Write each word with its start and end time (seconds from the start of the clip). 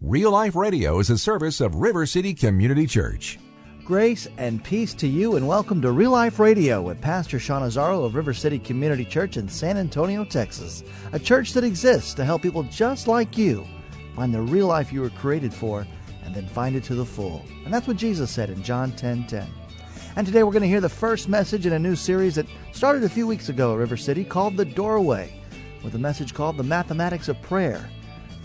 Real 0.00 0.30
Life 0.30 0.54
Radio 0.54 1.00
is 1.00 1.10
a 1.10 1.18
service 1.18 1.60
of 1.60 1.74
River 1.74 2.06
City 2.06 2.32
Community 2.32 2.86
Church. 2.86 3.36
Grace 3.84 4.28
and 4.36 4.62
peace 4.62 4.94
to 4.94 5.08
you, 5.08 5.34
and 5.34 5.48
welcome 5.48 5.82
to 5.82 5.90
Real 5.90 6.12
Life 6.12 6.38
Radio 6.38 6.80
with 6.80 7.00
Pastor 7.00 7.40
Sean 7.40 7.62
Azaro 7.62 8.04
of 8.04 8.14
River 8.14 8.32
City 8.32 8.60
Community 8.60 9.04
Church 9.04 9.36
in 9.36 9.48
San 9.48 9.76
Antonio, 9.76 10.24
Texas. 10.24 10.84
A 11.10 11.18
church 11.18 11.52
that 11.52 11.64
exists 11.64 12.14
to 12.14 12.24
help 12.24 12.42
people 12.42 12.62
just 12.62 13.08
like 13.08 13.36
you 13.36 13.66
find 14.14 14.32
the 14.32 14.40
real 14.40 14.68
life 14.68 14.92
you 14.92 15.00
were 15.00 15.10
created 15.10 15.52
for 15.52 15.84
and 16.24 16.32
then 16.32 16.46
find 16.46 16.76
it 16.76 16.84
to 16.84 16.94
the 16.94 17.04
full. 17.04 17.44
And 17.64 17.74
that's 17.74 17.88
what 17.88 17.96
Jesus 17.96 18.30
said 18.30 18.50
in 18.50 18.62
John 18.62 18.92
10 18.92 19.26
10. 19.26 19.48
And 20.14 20.24
today 20.24 20.44
we're 20.44 20.52
going 20.52 20.62
to 20.62 20.68
hear 20.68 20.80
the 20.80 20.88
first 20.88 21.28
message 21.28 21.66
in 21.66 21.72
a 21.72 21.78
new 21.78 21.96
series 21.96 22.36
that 22.36 22.46
started 22.70 23.02
a 23.02 23.08
few 23.08 23.26
weeks 23.26 23.48
ago 23.48 23.72
at 23.72 23.78
River 23.78 23.96
City 23.96 24.22
called 24.22 24.56
The 24.56 24.64
Doorway, 24.64 25.42
with 25.82 25.96
a 25.96 25.98
message 25.98 26.34
called 26.34 26.56
The 26.56 26.62
Mathematics 26.62 27.26
of 27.26 27.42
Prayer. 27.42 27.90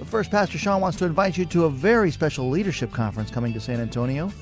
But 0.04 0.10
first, 0.10 0.32
Pastor 0.32 0.58
Sean 0.58 0.82
wants 0.82 0.98
to 0.98 1.06
invite 1.06 1.38
you 1.38 1.46
to 1.46 1.64
a 1.64 1.70
very 1.70 2.12
special 2.12 2.50
leadership 2.50 2.92
conference 2.92 3.32
coming 3.32 3.54
to 3.54 3.62
San 3.62 3.80
Antonio, 3.80 4.34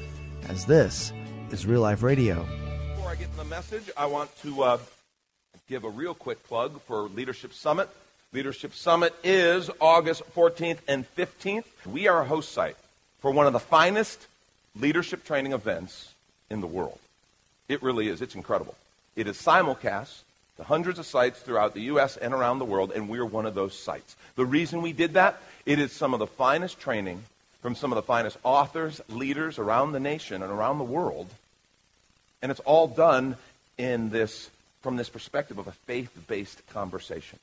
as 0.50 0.66
this 0.66 1.14
is 1.52 1.68
Real 1.68 1.82
Life 1.82 2.02
Radio. 2.02 2.48
Before 2.96 3.12
I 3.12 3.16
get 3.16 3.30
to 3.30 3.38
the 3.38 3.44
message, 3.44 3.84
I 3.96 4.08
want 4.08 4.36
to 4.42 4.64
uh, 4.64 4.78
give 5.70 5.84
a 5.84 5.90
real 5.90 6.16
quick 6.16 6.44
plug 6.48 6.82
for 6.88 7.02
Leadership 7.02 7.54
Summit. 7.54 7.90
Leadership 8.34 8.74
Summit 8.74 9.14
is 9.24 9.70
August 9.80 10.24
14th 10.34 10.80
and 10.88 11.06
15th. 11.16 11.66
We 11.86 12.08
are 12.08 12.24
a 12.24 12.26
host 12.26 12.54
site 12.54 12.78
for 13.20 13.30
one 13.30 13.46
of 13.46 13.54
the 13.54 13.60
finest 13.60 14.26
leadership 14.76 15.24
training 15.24 15.52
events 15.52 16.12
in 16.50 16.62
the 16.62 16.68
world. 16.68 16.98
It 17.70 17.84
really 17.84 18.08
is. 18.08 18.24
It's 18.24 18.34
incredible. 18.34 18.74
It 19.16 19.28
is 19.28 19.38
simulcast 19.38 20.24
to 20.58 20.64
hundreds 20.64 21.00
of 21.00 21.06
sites 21.06 21.40
throughout 21.40 21.74
the 21.74 21.82
U.S. 21.82 22.18
and 22.18 22.34
around 22.34 22.60
the 22.60 22.66
world, 22.66 22.92
and 22.92 23.10
we're 23.10 23.26
one 23.26 23.46
of 23.46 23.56
those 23.56 23.78
sites. 23.78 24.16
The 24.36 24.46
reason 24.46 24.82
we 24.82 24.94
did 24.94 25.14
that, 25.14 25.42
it 25.66 25.80
is 25.80 25.92
some 25.92 26.14
of 26.14 26.20
the 26.20 26.28
finest 26.28 26.80
training 26.80 27.24
from 27.62 27.76
some 27.76 27.92
of 27.92 27.96
the 27.96 28.02
finest 28.02 28.38
authors, 28.44 29.02
leaders 29.10 29.60
around 29.60 29.92
the 29.92 30.00
nation 30.00 30.42
and 30.42 30.52
around 30.52 30.78
the 30.78 30.84
world, 30.84 31.28
and 32.42 32.52
it's 32.52 32.62
all 32.62 32.88
done 32.88 33.36
in 33.78 34.10
this 34.10 34.50
from 34.82 34.96
this 34.96 35.10
perspective 35.10 35.60
of 35.60 35.68
a 35.68 35.72
faith-based 35.72 36.68
conversation. 36.70 37.38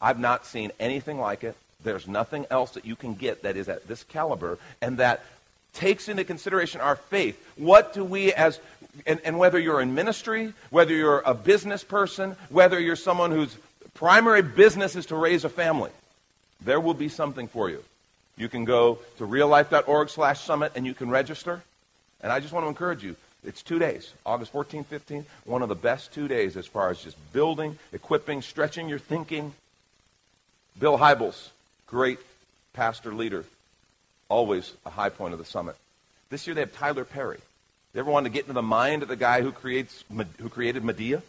I've 0.00 0.18
not 0.18 0.44
seen 0.44 0.70
anything 0.78 1.18
like 1.18 1.42
it. 1.42 1.56
There's 1.82 2.06
nothing 2.06 2.44
else 2.50 2.72
that 2.72 2.84
you 2.84 2.96
can 2.96 3.14
get 3.14 3.42
that 3.42 3.56
is 3.56 3.68
at 3.68 3.88
this 3.88 4.04
caliber 4.04 4.58
and 4.82 4.98
that 4.98 5.24
takes 5.72 6.08
into 6.08 6.24
consideration 6.24 6.82
our 6.82 6.96
faith. 6.96 7.42
What 7.56 7.94
do 7.94 8.04
we 8.04 8.32
as 8.34 8.60
and, 9.06 9.20
and, 9.24 9.38
whether 9.38 9.58
you're 9.58 9.80
in 9.80 9.94
ministry, 9.94 10.52
whether 10.68 10.92
you're 10.92 11.20
a 11.20 11.32
business 11.32 11.82
person, 11.82 12.36
whether 12.50 12.78
you're 12.78 12.94
someone 12.94 13.30
whose 13.30 13.56
primary 13.94 14.42
business 14.42 14.96
is 14.96 15.06
to 15.06 15.16
raise 15.16 15.44
a 15.44 15.48
family, 15.48 15.90
there 16.64 16.80
will 16.80 16.94
be 16.94 17.08
something 17.08 17.48
for 17.48 17.70
you. 17.70 17.82
You 18.36 18.48
can 18.48 18.64
go 18.64 18.98
to 19.18 19.26
reallife.org 19.26 20.08
slash 20.08 20.40
summit 20.40 20.72
and 20.74 20.86
you 20.86 20.94
can 20.94 21.10
register. 21.10 21.62
And 22.22 22.32
I 22.32 22.40
just 22.40 22.52
want 22.52 22.64
to 22.64 22.68
encourage 22.68 23.02
you. 23.02 23.16
It's 23.44 23.62
two 23.62 23.80
days, 23.80 24.12
August 24.24 24.52
14th, 24.52 24.86
15th, 24.86 25.24
one 25.44 25.62
of 25.62 25.68
the 25.68 25.74
best 25.74 26.12
two 26.12 26.28
days 26.28 26.56
as 26.56 26.66
far 26.66 26.90
as 26.90 27.02
just 27.02 27.16
building, 27.32 27.76
equipping, 27.92 28.40
stretching 28.40 28.88
your 28.88 29.00
thinking. 29.00 29.52
Bill 30.78 30.96
Hybels, 30.96 31.48
great 31.86 32.20
pastor 32.72 33.12
leader, 33.12 33.44
always 34.28 34.72
a 34.86 34.90
high 34.90 35.08
point 35.08 35.32
of 35.32 35.40
the 35.40 35.44
summit. 35.44 35.76
This 36.30 36.46
year 36.46 36.54
they 36.54 36.60
have 36.60 36.72
Tyler 36.72 37.04
Perry. 37.04 37.40
You 37.92 38.00
ever 38.00 38.10
want 38.10 38.24
to 38.24 38.30
get 38.30 38.42
into 38.42 38.54
the 38.54 38.62
mind 38.62 39.02
of 39.02 39.08
the 39.08 39.16
guy 39.16 39.42
who 39.42 39.52
creates 39.52 40.04
who 40.38 40.48
created 40.48 40.82
Madea? 40.82 41.20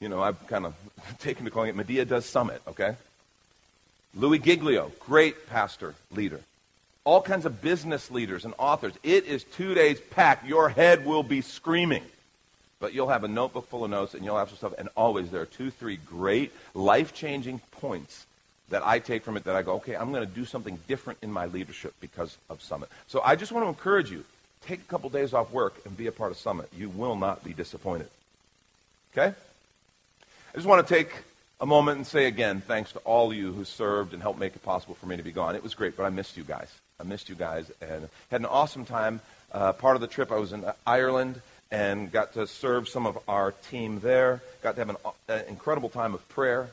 You 0.00 0.08
know, 0.08 0.22
I've 0.22 0.46
kind 0.46 0.64
of 0.64 0.74
taken 1.18 1.44
to 1.44 1.50
calling 1.50 1.68
it 1.68 1.76
Madea 1.76 2.06
Does 2.06 2.24
Summit, 2.24 2.62
okay? 2.68 2.96
Louie 4.16 4.38
Giglio, 4.38 4.90
great 4.98 5.46
pastor 5.46 5.94
leader. 6.10 6.40
All 7.04 7.20
kinds 7.20 7.44
of 7.44 7.60
business 7.60 8.10
leaders 8.10 8.46
and 8.46 8.54
authors. 8.58 8.94
It 9.02 9.26
is 9.26 9.44
two 9.44 9.74
days 9.74 10.00
packed. 10.10 10.46
Your 10.46 10.70
head 10.70 11.04
will 11.04 11.22
be 11.22 11.42
screaming. 11.42 12.02
But 12.80 12.94
you'll 12.94 13.10
have 13.10 13.24
a 13.24 13.28
notebook 13.28 13.68
full 13.68 13.84
of 13.84 13.90
notes 13.90 14.14
and 14.14 14.24
you'll 14.24 14.38
have 14.38 14.48
some 14.48 14.56
stuff. 14.56 14.74
And 14.78 14.88
always 14.96 15.30
there 15.30 15.42
are 15.42 15.46
two, 15.46 15.70
three 15.70 15.96
great, 15.96 16.52
life 16.74 17.14
changing 17.14 17.60
points 17.72 18.26
that 18.70 18.84
I 18.84 18.98
take 18.98 19.22
from 19.22 19.36
it 19.36 19.44
that 19.44 19.54
I 19.54 19.62
go, 19.62 19.74
okay, 19.74 19.94
I'm 19.94 20.12
going 20.12 20.26
to 20.26 20.34
do 20.34 20.44
something 20.44 20.78
different 20.88 21.18
in 21.22 21.30
my 21.30 21.46
leadership 21.46 21.94
because 22.00 22.36
of 22.48 22.62
Summit. 22.62 22.88
So 23.06 23.20
I 23.22 23.36
just 23.36 23.52
want 23.52 23.64
to 23.64 23.68
encourage 23.68 24.10
you 24.10 24.24
take 24.66 24.80
a 24.80 24.84
couple 24.84 25.10
days 25.10 25.34
off 25.34 25.52
work 25.52 25.74
and 25.84 25.96
be 25.96 26.06
a 26.06 26.12
part 26.12 26.32
of 26.32 26.38
Summit. 26.38 26.68
You 26.76 26.88
will 26.88 27.16
not 27.16 27.44
be 27.44 27.52
disappointed. 27.52 28.08
Okay? 29.12 29.28
I 29.28 30.54
just 30.54 30.66
want 30.66 30.86
to 30.86 30.94
take 30.94 31.12
a 31.60 31.66
moment 31.66 31.96
and 31.96 32.06
say 32.06 32.26
again, 32.26 32.60
thanks 32.60 32.92
to 32.92 32.98
all 33.00 33.32
you 33.32 33.52
who 33.52 33.64
served 33.64 34.12
and 34.12 34.22
helped 34.22 34.38
make 34.38 34.54
it 34.54 34.62
possible 34.62 34.94
for 34.94 35.06
me 35.06 35.16
to 35.16 35.22
be 35.22 35.32
gone. 35.32 35.56
It 35.56 35.62
was 35.62 35.74
great, 35.74 35.96
but 35.96 36.04
I 36.04 36.10
missed 36.10 36.36
you 36.36 36.44
guys. 36.44 36.68
I 37.00 37.04
missed 37.04 37.28
you 37.28 37.34
guys 37.34 37.70
and 37.80 38.08
had 38.30 38.40
an 38.40 38.46
awesome 38.46 38.84
time. 38.84 39.20
Uh, 39.52 39.72
part 39.72 39.96
of 39.96 40.00
the 40.00 40.06
trip, 40.06 40.30
I 40.30 40.36
was 40.36 40.52
in 40.52 40.64
Ireland 40.86 41.40
and 41.70 42.12
got 42.12 42.34
to 42.34 42.46
serve 42.46 42.88
some 42.88 43.06
of 43.06 43.18
our 43.28 43.52
team 43.52 44.00
there. 44.00 44.42
Got 44.62 44.76
to 44.76 44.84
have 44.84 44.90
an, 44.90 44.96
an 45.28 45.44
incredible 45.48 45.88
time 45.88 46.14
of 46.14 46.28
prayer 46.28 46.68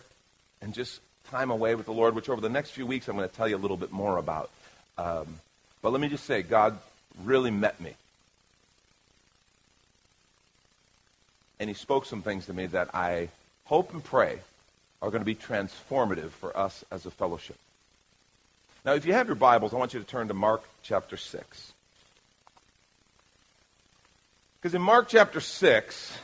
and 0.61 0.73
just 0.73 0.99
time 1.29 1.49
away 1.49 1.75
with 1.75 1.85
the 1.85 1.93
Lord, 1.93 2.15
which 2.15 2.29
over 2.29 2.41
the 2.41 2.49
next 2.49 2.71
few 2.71 2.85
weeks 2.85 3.07
I'm 3.07 3.15
going 3.15 3.27
to 3.27 3.35
tell 3.35 3.47
you 3.47 3.55
a 3.55 3.57
little 3.57 3.77
bit 3.77 3.91
more 3.91 4.17
about. 4.17 4.49
Um, 4.97 5.39
but 5.81 5.91
let 5.91 6.01
me 6.01 6.09
just 6.09 6.25
say, 6.25 6.41
God 6.41 6.77
really 7.23 7.51
met 7.51 7.79
me. 7.79 7.93
And 11.59 11.69
he 11.69 11.73
spoke 11.73 12.05
some 12.05 12.21
things 12.21 12.47
to 12.47 12.53
me 12.53 12.65
that 12.67 12.93
I 12.93 13.29
hope 13.65 13.93
and 13.93 14.03
pray 14.03 14.39
are 15.03 15.11
going 15.11 15.21
to 15.21 15.25
be 15.25 15.35
transformative 15.35 16.29
for 16.29 16.55
us 16.57 16.85
as 16.89 17.05
a 17.05 17.11
fellowship. 17.11 17.57
Now, 18.85 18.93
if 18.93 19.05
you 19.05 19.11
have 19.11 19.27
your 19.27 19.35
Bibles, 19.35 19.73
I 19.73 19.77
want 19.77 19.93
you 19.93 19.99
to 19.99 20.05
turn 20.05 20.29
to 20.29 20.33
Mark 20.33 20.63
chapter 20.81 21.17
6. 21.17 21.73
Because 24.61 24.73
in 24.73 24.81
Mark 24.81 25.09
chapter 25.09 25.41
6, 25.41 26.17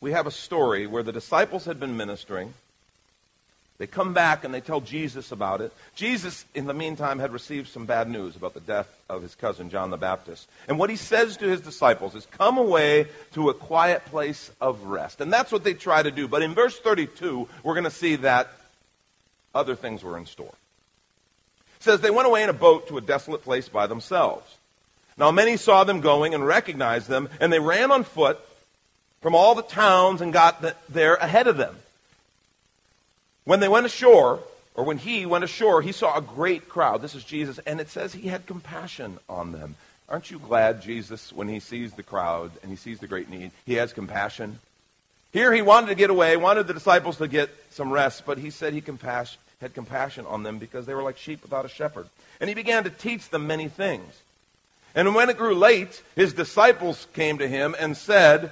we 0.00 0.10
have 0.10 0.26
a 0.26 0.32
story 0.32 0.88
where 0.88 1.04
the 1.04 1.12
disciples 1.12 1.66
had 1.66 1.78
been 1.78 1.96
ministering. 1.96 2.52
They 3.78 3.86
come 3.86 4.14
back 4.14 4.44
and 4.44 4.54
they 4.54 4.62
tell 4.62 4.80
Jesus 4.80 5.32
about 5.32 5.60
it. 5.60 5.70
Jesus, 5.94 6.46
in 6.54 6.66
the 6.66 6.72
meantime, 6.72 7.18
had 7.18 7.32
received 7.32 7.68
some 7.68 7.84
bad 7.84 8.08
news 8.08 8.34
about 8.34 8.54
the 8.54 8.60
death 8.60 8.88
of 9.10 9.20
his 9.20 9.34
cousin, 9.34 9.68
John 9.68 9.90
the 9.90 9.98
Baptist. 9.98 10.48
And 10.66 10.78
what 10.78 10.88
he 10.88 10.96
says 10.96 11.36
to 11.38 11.46
his 11.46 11.60
disciples 11.60 12.14
is, 12.14 12.24
Come 12.26 12.56
away 12.56 13.08
to 13.34 13.50
a 13.50 13.54
quiet 13.54 14.06
place 14.06 14.50
of 14.60 14.82
rest. 14.84 15.20
And 15.20 15.30
that's 15.30 15.52
what 15.52 15.62
they 15.62 15.74
try 15.74 16.02
to 16.02 16.10
do. 16.10 16.26
But 16.26 16.42
in 16.42 16.54
verse 16.54 16.78
32, 16.78 17.46
we're 17.62 17.74
going 17.74 17.84
to 17.84 17.90
see 17.90 18.16
that 18.16 18.50
other 19.54 19.76
things 19.76 20.02
were 20.02 20.16
in 20.16 20.24
store. 20.24 20.54
It 21.76 21.82
says, 21.82 22.00
They 22.00 22.10
went 22.10 22.28
away 22.28 22.42
in 22.42 22.48
a 22.48 22.54
boat 22.54 22.88
to 22.88 22.96
a 22.96 23.02
desolate 23.02 23.42
place 23.42 23.68
by 23.68 23.86
themselves. 23.86 24.56
Now 25.18 25.30
many 25.30 25.58
saw 25.58 25.84
them 25.84 26.00
going 26.00 26.34
and 26.34 26.46
recognized 26.46 27.08
them, 27.08 27.28
and 27.40 27.52
they 27.52 27.60
ran 27.60 27.90
on 27.90 28.04
foot 28.04 28.38
from 29.20 29.34
all 29.34 29.54
the 29.54 29.62
towns 29.62 30.22
and 30.22 30.32
got 30.32 30.64
there 30.88 31.16
ahead 31.16 31.46
of 31.46 31.56
them. 31.58 31.76
When 33.46 33.60
they 33.60 33.68
went 33.68 33.86
ashore, 33.86 34.40
or 34.74 34.84
when 34.84 34.98
he 34.98 35.24
went 35.24 35.44
ashore, 35.44 35.80
he 35.80 35.92
saw 35.92 36.18
a 36.18 36.20
great 36.20 36.68
crowd. 36.68 37.00
This 37.00 37.14
is 37.14 37.24
Jesus, 37.24 37.58
and 37.60 37.80
it 37.80 37.88
says 37.88 38.12
he 38.12 38.28
had 38.28 38.44
compassion 38.44 39.18
on 39.28 39.52
them. 39.52 39.76
Aren't 40.08 40.30
you 40.32 40.38
glad, 40.38 40.82
Jesus, 40.82 41.32
when 41.32 41.48
he 41.48 41.60
sees 41.60 41.92
the 41.92 42.02
crowd 42.02 42.50
and 42.62 42.70
he 42.70 42.76
sees 42.76 42.98
the 42.98 43.06
great 43.06 43.30
need, 43.30 43.52
he 43.64 43.74
has 43.74 43.92
compassion? 43.92 44.58
Here 45.32 45.52
he 45.52 45.62
wanted 45.62 45.86
to 45.86 45.94
get 45.94 46.10
away, 46.10 46.36
wanted 46.36 46.66
the 46.66 46.74
disciples 46.74 47.18
to 47.18 47.28
get 47.28 47.50
some 47.70 47.92
rest, 47.92 48.24
but 48.26 48.38
he 48.38 48.50
said 48.50 48.72
he 48.72 48.82
had 49.60 49.74
compassion 49.74 50.26
on 50.26 50.42
them 50.42 50.58
because 50.58 50.84
they 50.84 50.94
were 50.94 51.02
like 51.02 51.16
sheep 51.16 51.42
without 51.42 51.64
a 51.64 51.68
shepherd. 51.68 52.08
And 52.40 52.48
he 52.48 52.54
began 52.54 52.84
to 52.84 52.90
teach 52.90 53.30
them 53.30 53.46
many 53.46 53.68
things. 53.68 54.12
And 54.94 55.14
when 55.14 55.30
it 55.30 55.38
grew 55.38 55.54
late, 55.54 56.02
his 56.16 56.32
disciples 56.32 57.06
came 57.14 57.38
to 57.38 57.46
him 57.46 57.76
and 57.78 57.96
said, 57.96 58.50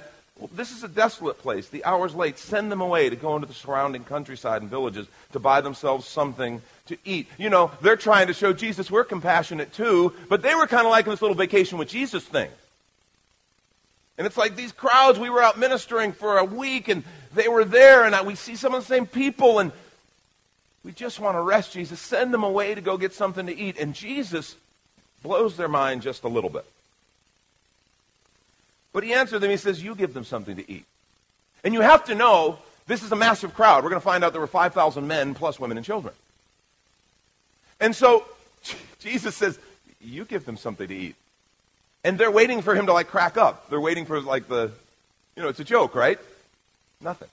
this 0.53 0.71
is 0.71 0.83
a 0.83 0.89
desolate 0.89 1.39
place. 1.39 1.69
The 1.69 1.85
hour's 1.85 2.13
late. 2.13 2.37
Send 2.37 2.71
them 2.71 2.81
away 2.81 3.09
to 3.09 3.15
go 3.15 3.35
into 3.35 3.47
the 3.47 3.53
surrounding 3.53 4.03
countryside 4.03 4.61
and 4.61 4.69
villages 4.69 5.07
to 5.31 5.39
buy 5.39 5.61
themselves 5.61 6.07
something 6.07 6.61
to 6.87 6.97
eat. 7.05 7.27
You 7.37 7.49
know, 7.49 7.71
they're 7.81 7.95
trying 7.95 8.27
to 8.27 8.33
show 8.33 8.51
Jesus 8.51 8.91
we're 8.91 9.05
compassionate 9.05 9.71
too, 9.73 10.13
but 10.27 10.41
they 10.41 10.53
were 10.53 10.67
kind 10.67 10.85
of 10.85 10.91
like 10.91 11.05
this 11.05 11.21
little 11.21 11.35
vacation 11.37 11.77
with 11.77 11.87
Jesus 11.87 12.23
thing. 12.23 12.49
And 14.17 14.27
it's 14.27 14.37
like 14.37 14.55
these 14.55 14.71
crowds, 14.71 15.19
we 15.19 15.29
were 15.29 15.41
out 15.41 15.57
ministering 15.57 16.11
for 16.11 16.37
a 16.37 16.45
week 16.45 16.87
and 16.89 17.03
they 17.33 17.47
were 17.47 17.65
there 17.65 18.05
and 18.05 18.27
we 18.27 18.35
see 18.35 18.55
some 18.55 18.73
of 18.73 18.81
the 18.81 18.87
same 18.87 19.05
people 19.05 19.59
and 19.59 19.71
We 20.83 20.91
just 20.91 21.19
want 21.19 21.35
to 21.35 21.41
rest, 21.41 21.73
Jesus. 21.73 21.99
Send 21.99 22.33
them 22.33 22.43
away 22.43 22.75
to 22.75 22.81
go 22.81 22.97
get 22.97 23.13
something 23.13 23.47
to 23.47 23.57
eat. 23.57 23.77
And 23.79 23.95
Jesus 23.95 24.55
blows 25.23 25.57
their 25.57 25.67
mind 25.67 26.03
just 26.03 26.23
a 26.23 26.27
little 26.27 26.49
bit. 26.49 26.65
But 28.95 29.03
he 29.03 29.11
answered 29.11 29.39
them, 29.39 29.49
he 29.49 29.57
says, 29.57 29.83
You 29.83 29.93
give 29.93 30.13
them 30.13 30.23
something 30.23 30.55
to 30.55 30.71
eat. 30.71 30.85
And 31.65 31.73
you 31.73 31.81
have 31.81 32.05
to 32.05 32.15
know 32.15 32.59
this 32.87 33.03
is 33.03 33.11
a 33.11 33.15
massive 33.17 33.53
crowd. 33.53 33.83
We're 33.83 33.89
going 33.89 33.99
to 33.99 34.05
find 34.05 34.23
out 34.23 34.31
there 34.31 34.39
were 34.39 34.47
5,000 34.47 35.05
men 35.05 35.35
plus 35.35 35.59
women 35.59 35.75
and 35.75 35.85
children. 35.85 36.13
And 37.81 37.93
so 37.93 38.23
Jesus 38.99 39.35
says, 39.35 39.59
You 39.99 40.23
give 40.23 40.45
them 40.45 40.55
something 40.55 40.87
to 40.87 40.95
eat. 40.95 41.17
And 42.05 42.17
they're 42.17 42.31
waiting 42.31 42.61
for 42.61 42.73
him 42.73 42.85
to 42.85 42.93
like 42.93 43.07
crack 43.07 43.35
up. 43.35 43.69
They're 43.69 43.81
waiting 43.81 44.05
for 44.05 44.21
like 44.21 44.47
the, 44.47 44.71
you 45.35 45.43
know, 45.43 45.49
it's 45.49 45.59
a 45.59 45.65
joke, 45.65 45.93
right? 45.93 46.17
Nothing. 47.01 47.27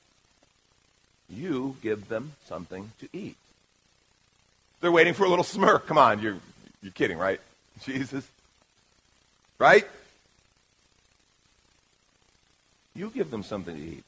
You 1.30 1.76
give 1.80 2.08
them 2.08 2.32
something 2.46 2.90
to 2.98 3.08
eat. 3.12 3.36
They're 4.80 4.90
waiting 4.90 5.14
for 5.14 5.22
a 5.22 5.28
little 5.28 5.44
smirk. 5.44 5.86
Come 5.86 5.96
on, 5.96 6.20
you're, 6.20 6.38
you're 6.82 6.90
kidding, 6.90 7.18
right? 7.18 7.40
Jesus. 7.84 8.26
Right? 9.60 9.86
You 12.94 13.10
give 13.10 13.30
them 13.30 13.42
something 13.42 13.74
to 13.74 13.82
eat. 13.82 14.04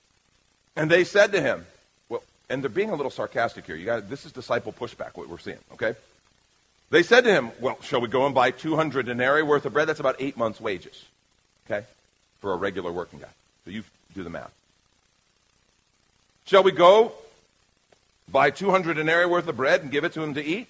And 0.77 0.91
they 0.91 1.05
said 1.05 1.33
to 1.33 1.41
him, 1.41 1.67
well, 2.09 2.23
and 2.51 2.63
they're 2.63 2.69
being 2.69 2.91
a 2.91 2.95
little 2.95 3.11
sarcastic 3.11 3.65
here. 3.67 3.77
You 3.77 3.87
got 3.87 4.09
this 4.09 4.27
is 4.27 4.33
disciple 4.33 4.73
pushback, 4.73 5.11
what 5.15 5.29
we're 5.29 5.39
seeing, 5.39 5.59
okay? 5.73 5.95
They 6.91 7.03
said 7.03 7.25
to 7.25 7.33
him, 7.33 7.51
Well, 7.61 7.79
shall 7.83 8.01
we 8.01 8.09
go 8.09 8.27
and 8.27 8.35
buy 8.35 8.51
200 8.51 9.07
denarii 9.07 9.43
worth 9.43 9.65
of 9.65 9.73
bread? 9.73 9.89
That's 9.89 10.01
about 10.01 10.17
eight 10.21 10.37
months' 10.37 10.61
wages, 10.61 11.05
okay, 11.67 11.85
for 12.41 12.53
a 12.53 12.57
regular 12.57 12.93
working 12.93 13.19
guy. 13.19 13.29
So 13.65 13.71
you 13.71 13.83
do 14.15 14.23
the 14.23 14.31
math. 14.31 14.53
Shall 16.47 16.63
we 16.63 16.73
go 16.73 17.13
buy 18.31 18.51
200 18.51 18.95
denarii 18.95 19.27
worth 19.27 19.49
of 19.49 19.57
bread 19.57 19.83
and 19.83 19.91
give 19.91 20.05
it 20.05 20.13
to 20.13 20.23
him 20.23 20.35
to 20.35 20.45
eat? 20.45 20.69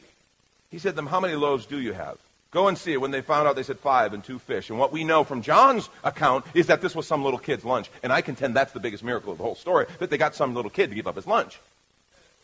He 0.70 0.78
said 0.78 0.90
to 0.90 0.96
them, 0.96 1.06
How 1.06 1.20
many 1.20 1.34
loaves 1.34 1.66
do 1.66 1.80
you 1.80 1.92
have? 1.92 2.16
Go 2.54 2.68
and 2.68 2.78
see 2.78 2.92
it. 2.92 3.00
When 3.00 3.10
they 3.10 3.20
found 3.20 3.48
out, 3.48 3.56
they 3.56 3.64
said 3.64 3.80
five 3.80 4.14
and 4.14 4.22
two 4.22 4.38
fish. 4.38 4.70
And 4.70 4.78
what 4.78 4.92
we 4.92 5.02
know 5.02 5.24
from 5.24 5.42
John's 5.42 5.90
account 6.04 6.44
is 6.54 6.68
that 6.68 6.80
this 6.80 6.94
was 6.94 7.04
some 7.04 7.24
little 7.24 7.40
kid's 7.40 7.64
lunch. 7.64 7.90
And 8.04 8.12
I 8.12 8.20
contend 8.20 8.54
that's 8.54 8.72
the 8.72 8.78
biggest 8.78 9.02
miracle 9.02 9.32
of 9.32 9.38
the 9.38 9.44
whole 9.44 9.56
story, 9.56 9.86
that 9.98 10.08
they 10.08 10.16
got 10.16 10.36
some 10.36 10.54
little 10.54 10.70
kid 10.70 10.88
to 10.90 10.94
give 10.94 11.08
up 11.08 11.16
his 11.16 11.26
lunch. 11.26 11.58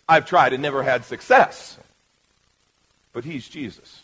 I've 0.08 0.26
tried 0.26 0.52
and 0.52 0.60
never 0.60 0.82
had 0.82 1.04
success. 1.04 1.78
But 3.12 3.22
he's 3.22 3.48
Jesus. 3.48 4.02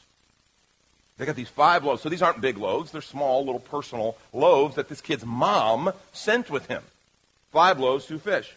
They 1.19 1.27
got 1.27 1.35
these 1.35 1.49
five 1.49 1.83
loaves. 1.83 2.03
So 2.03 2.09
these 2.09 2.23
aren't 2.23 2.41
big 2.41 2.57
loaves. 2.57 2.93
They're 2.93 3.03
small, 3.03 3.45
little 3.45 3.59
personal 3.59 4.17
loaves 4.33 4.77
that 4.77 4.89
this 4.89 5.01
kid's 5.01 5.27
mom 5.27 5.93
sent 6.13 6.51
with 6.51 6.67
him. 6.69 6.85
Five 7.51 7.81
loaves, 7.81 8.07
two 8.07 8.21
fish. 8.21 8.55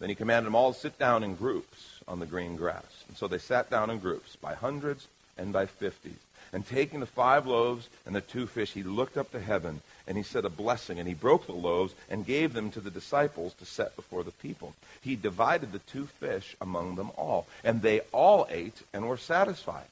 Then 0.00 0.10
he 0.10 0.14
commanded 0.14 0.48
them 0.48 0.54
all 0.54 0.74
to 0.74 0.78
sit 0.78 0.98
down 0.98 1.24
in 1.24 1.34
groups 1.34 2.00
on 2.06 2.20
the 2.20 2.26
green 2.26 2.56
grass. 2.56 3.04
And 3.08 3.16
so 3.16 3.26
they 3.26 3.38
sat 3.38 3.70
down 3.70 3.88
in 3.88 4.00
groups 4.00 4.36
by 4.36 4.52
hundreds 4.52 5.06
and 5.38 5.50
by 5.50 5.64
fifties. 5.64 6.18
And 6.52 6.66
taking 6.66 7.00
the 7.00 7.06
five 7.06 7.46
loaves 7.46 7.88
and 8.04 8.14
the 8.14 8.20
two 8.20 8.46
fish, 8.46 8.72
he 8.72 8.82
looked 8.82 9.16
up 9.16 9.32
to 9.32 9.40
heaven 9.40 9.80
and 10.06 10.16
he 10.18 10.22
said 10.22 10.44
a 10.44 10.50
blessing. 10.50 10.98
And 10.98 11.08
he 11.08 11.14
broke 11.14 11.46
the 11.46 11.52
loaves 11.52 11.94
and 12.10 12.26
gave 12.26 12.52
them 12.52 12.70
to 12.72 12.80
the 12.80 12.90
disciples 12.90 13.54
to 13.54 13.64
set 13.64 13.96
before 13.96 14.22
the 14.22 14.32
people. 14.32 14.74
He 15.00 15.16
divided 15.16 15.72
the 15.72 15.78
two 15.78 16.06
fish 16.06 16.54
among 16.60 16.96
them 16.96 17.10
all. 17.16 17.46
And 17.64 17.80
they 17.80 18.00
all 18.12 18.46
ate 18.50 18.82
and 18.92 19.08
were 19.08 19.16
satisfied. 19.16 19.86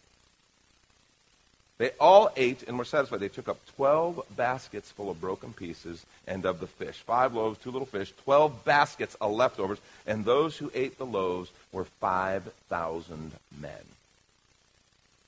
They 1.78 1.92
all 1.98 2.30
ate 2.36 2.64
and 2.64 2.76
were 2.76 2.84
satisfied. 2.84 3.20
They 3.20 3.28
took 3.28 3.48
up 3.48 3.58
12 3.76 4.20
baskets 4.36 4.90
full 4.90 5.08
of 5.08 5.18
broken 5.18 5.54
pieces 5.54 6.04
and 6.26 6.44
of 6.44 6.60
the 6.60 6.66
fish. 6.66 6.98
Five 6.98 7.34
loaves, 7.34 7.58
two 7.58 7.70
little 7.70 7.86
fish, 7.86 8.12
12 8.24 8.66
baskets 8.66 9.14
of 9.14 9.32
leftovers. 9.32 9.78
And 10.06 10.26
those 10.26 10.58
who 10.58 10.70
ate 10.74 10.98
the 10.98 11.06
loaves 11.06 11.50
were 11.72 11.86
5,000 11.86 13.32
men. 13.58 13.72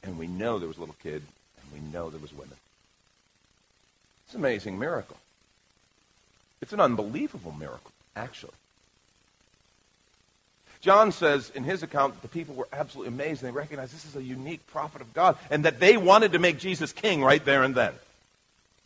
And 0.02 0.18
we 0.18 0.26
know 0.26 0.58
there 0.58 0.68
was 0.68 0.78
a 0.78 0.80
little 0.80 0.96
kid, 1.02 1.22
and 1.22 1.72
we 1.72 1.92
know 1.92 2.10
there 2.10 2.20
was 2.20 2.32
women. 2.32 2.56
It's 4.26 4.34
an 4.34 4.40
amazing 4.40 4.78
miracle. 4.78 5.16
It's 6.60 6.72
an 6.72 6.80
unbelievable 6.80 7.52
miracle, 7.52 7.92
actually. 8.16 8.52
John 10.82 11.12
says 11.12 11.50
in 11.54 11.62
his 11.62 11.84
account 11.84 12.14
that 12.14 12.22
the 12.22 12.28
people 12.28 12.56
were 12.56 12.66
absolutely 12.72 13.14
amazed. 13.14 13.42
And 13.42 13.52
they 13.52 13.56
recognized 13.56 13.94
this 13.94 14.04
is 14.04 14.16
a 14.16 14.22
unique 14.22 14.66
prophet 14.66 15.00
of 15.00 15.14
God 15.14 15.36
and 15.48 15.64
that 15.64 15.78
they 15.78 15.96
wanted 15.96 16.32
to 16.32 16.40
make 16.40 16.58
Jesus 16.58 16.92
king 16.92 17.22
right 17.22 17.44
there 17.44 17.62
and 17.62 17.74
then. 17.74 17.92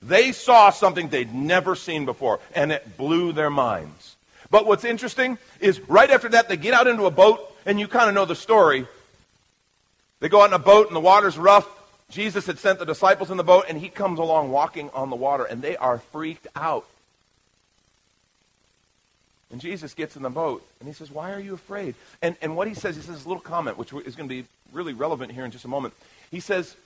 They 0.03 0.33
saw 0.33 0.69
something 0.71 1.09
they'd 1.09 1.35
never 1.35 1.75
seen 1.75 2.05
before, 2.05 2.39
and 2.55 2.71
it 2.71 2.99
blew 2.99 3.33
their 3.33 3.49
minds. 3.49 4.17
But 4.51 4.67
what's 4.67 4.85
interesting 4.85 5.39
is 5.59 5.81
right 5.89 6.11
after 6.11 6.29
that, 6.29 6.51
they 6.51 6.59
get 6.59 6.75
out 6.75 6.87
into 6.87 7.07
a 7.07 7.11
boat, 7.11 7.41
and 7.65 7.81
you 7.81 7.89
kind 7.89 8.09
of 8.09 8.15
know 8.15 8.27
the 8.27 8.37
story. 8.37 8.87
They 10.21 10.29
go 10.29 10.43
out 10.43 10.49
in 10.49 10.55
a 10.55 10.59
boat 10.59 10.87
and 10.87 10.97
the 10.97 11.01
water's 11.01 11.39
rough. 11.39 11.69
Jesus 12.11 12.47
had 12.47 12.59
sent 12.59 12.79
the 12.79 12.87
disciples 12.87 13.31
in 13.31 13.37
the 13.37 13.45
boat 13.45 13.67
and 13.69 13.79
he 13.79 13.89
comes 13.89 14.19
along 14.19 14.51
walking 14.51 14.91
on 14.91 15.11
the 15.11 15.17
water 15.17 15.45
and 15.45 15.61
they 15.61 15.77
are 15.77 15.99
freaked 15.99 16.47
out. 16.55 16.87
And 19.51 19.61
Jesus 19.61 19.95
gets 19.95 20.17
in 20.17 20.23
the 20.23 20.31
boat 20.31 20.67
and 20.81 20.89
he 20.89 20.95
says, 20.95 21.11
Why 21.11 21.33
are 21.33 21.41
you 21.41 21.55
afraid? 21.55 21.95
And, 22.23 22.37
and 22.43 22.57
what 22.57 22.69
he 22.69 22.75
says, 22.75 22.97
he 22.97 23.03
says 23.03 23.25
a 23.25 23.29
little 23.29 23.43
comment, 23.43 23.79
which 23.79 23.93
is 23.93 24.17
going 24.17 24.29
to 24.29 24.43
be 24.43 24.47
really 24.73 24.93
relevant 24.93 25.33
here 25.33 25.45
in 25.45 25.51
just 25.51 25.65
a 25.65 25.69
moment. 25.69 25.95
He 26.31 26.41
says, 26.41 26.77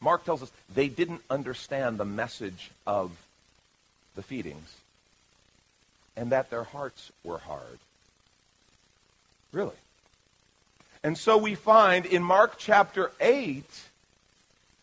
Mark 0.00 0.24
tells 0.24 0.42
us 0.42 0.50
they 0.74 0.88
didn't 0.88 1.22
understand 1.30 1.98
the 1.98 2.04
message 2.04 2.70
of 2.86 3.10
the 4.14 4.22
feedings 4.22 4.74
and 6.16 6.32
that 6.32 6.50
their 6.50 6.64
hearts 6.64 7.12
were 7.24 7.38
hard. 7.38 7.78
Really? 9.52 9.74
And 11.02 11.16
so 11.16 11.36
we 11.36 11.54
find 11.54 12.06
in 12.06 12.22
Mark 12.22 12.54
chapter 12.58 13.12
8 13.20 13.64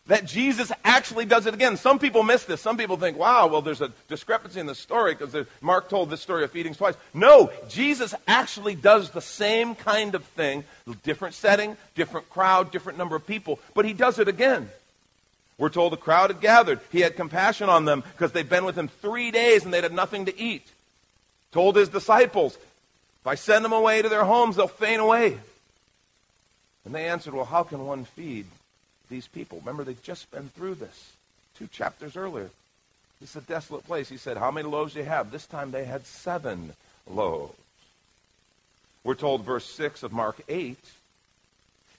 that 0.06 0.26
Jesus 0.26 0.70
actually 0.84 1.24
does 1.24 1.46
it 1.46 1.54
again. 1.54 1.76
Some 1.76 1.98
people 1.98 2.22
miss 2.22 2.44
this. 2.44 2.60
Some 2.60 2.76
people 2.76 2.96
think, 2.96 3.16
wow, 3.16 3.46
well, 3.46 3.62
there's 3.62 3.80
a 3.80 3.90
discrepancy 4.08 4.60
in 4.60 4.66
the 4.66 4.74
story 4.74 5.14
because 5.14 5.46
Mark 5.62 5.88
told 5.88 6.10
this 6.10 6.20
story 6.20 6.44
of 6.44 6.50
feedings 6.50 6.76
twice. 6.76 6.94
No, 7.14 7.50
Jesus 7.68 8.14
actually 8.26 8.74
does 8.74 9.10
the 9.10 9.22
same 9.22 9.74
kind 9.74 10.14
of 10.14 10.24
thing, 10.24 10.64
different 11.02 11.34
setting, 11.34 11.76
different 11.94 12.28
crowd, 12.28 12.70
different 12.70 12.98
number 12.98 13.16
of 13.16 13.26
people, 13.26 13.58
but 13.74 13.86
he 13.86 13.94
does 13.94 14.18
it 14.18 14.28
again. 14.28 14.68
We're 15.56 15.70
told 15.70 15.92
the 15.92 15.96
crowd 15.96 16.30
had 16.30 16.40
gathered. 16.40 16.80
He 16.90 17.00
had 17.00 17.16
compassion 17.16 17.68
on 17.68 17.84
them 17.84 18.02
because 18.12 18.32
they'd 18.32 18.48
been 18.48 18.64
with 18.64 18.76
him 18.76 18.88
three 18.88 19.30
days 19.30 19.64
and 19.64 19.72
they'd 19.72 19.84
had 19.84 19.92
nothing 19.92 20.26
to 20.26 20.38
eat. 20.38 20.66
Told 21.52 21.76
his 21.76 21.88
disciples, 21.88 22.56
if 22.56 23.26
I 23.26 23.36
send 23.36 23.64
them 23.64 23.72
away 23.72 24.02
to 24.02 24.08
their 24.08 24.24
homes, 24.24 24.56
they'll 24.56 24.66
faint 24.66 25.00
away. 25.00 25.38
And 26.84 26.94
they 26.94 27.08
answered, 27.08 27.34
Well, 27.34 27.44
how 27.44 27.62
can 27.62 27.86
one 27.86 28.04
feed 28.04 28.46
these 29.10 29.26
people? 29.26 29.58
Remember, 29.60 29.84
they've 29.84 30.02
just 30.02 30.30
been 30.30 30.50
through 30.50 30.76
this 30.76 31.12
two 31.58 31.66
chapters 31.68 32.16
earlier. 32.16 32.50
This 33.20 33.30
is 33.30 33.36
a 33.36 33.40
desolate 33.42 33.86
place. 33.86 34.08
He 34.08 34.16
said, 34.16 34.36
How 34.36 34.50
many 34.50 34.68
loaves 34.68 34.94
do 34.94 35.00
you 35.00 35.06
have? 35.06 35.30
This 35.30 35.46
time 35.46 35.70
they 35.70 35.84
had 35.84 36.06
seven 36.06 36.72
loaves. 37.08 37.54
We're 39.04 39.14
told, 39.14 39.44
verse 39.44 39.66
6 39.66 40.02
of 40.02 40.12
Mark 40.12 40.40
8, 40.48 40.78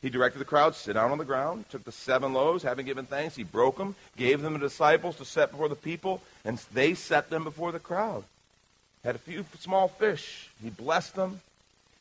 he 0.01 0.09
directed 0.09 0.39
the 0.39 0.45
crowd, 0.45 0.75
sit 0.75 0.93
down 0.93 1.11
on 1.11 1.19
the 1.19 1.25
ground, 1.25 1.65
took 1.69 1.83
the 1.83 1.91
seven 1.91 2.33
loaves, 2.33 2.63
having 2.63 2.85
given 2.85 3.05
thanks, 3.05 3.35
he 3.35 3.43
broke 3.43 3.77
them, 3.77 3.95
gave 4.17 4.41
them 4.41 4.53
to 4.53 4.59
the 4.59 4.67
disciples 4.67 5.15
to 5.17 5.25
set 5.25 5.51
before 5.51 5.69
the 5.69 5.75
people, 5.75 6.21
and 6.43 6.59
they 6.73 6.93
set 6.95 7.29
them 7.29 7.43
before 7.43 7.71
the 7.71 7.79
crowd. 7.79 8.23
Had 9.03 9.15
a 9.15 9.19
few 9.19 9.45
small 9.59 9.87
fish. 9.87 10.49
He 10.63 10.69
blessed 10.69 11.15
them, 11.15 11.41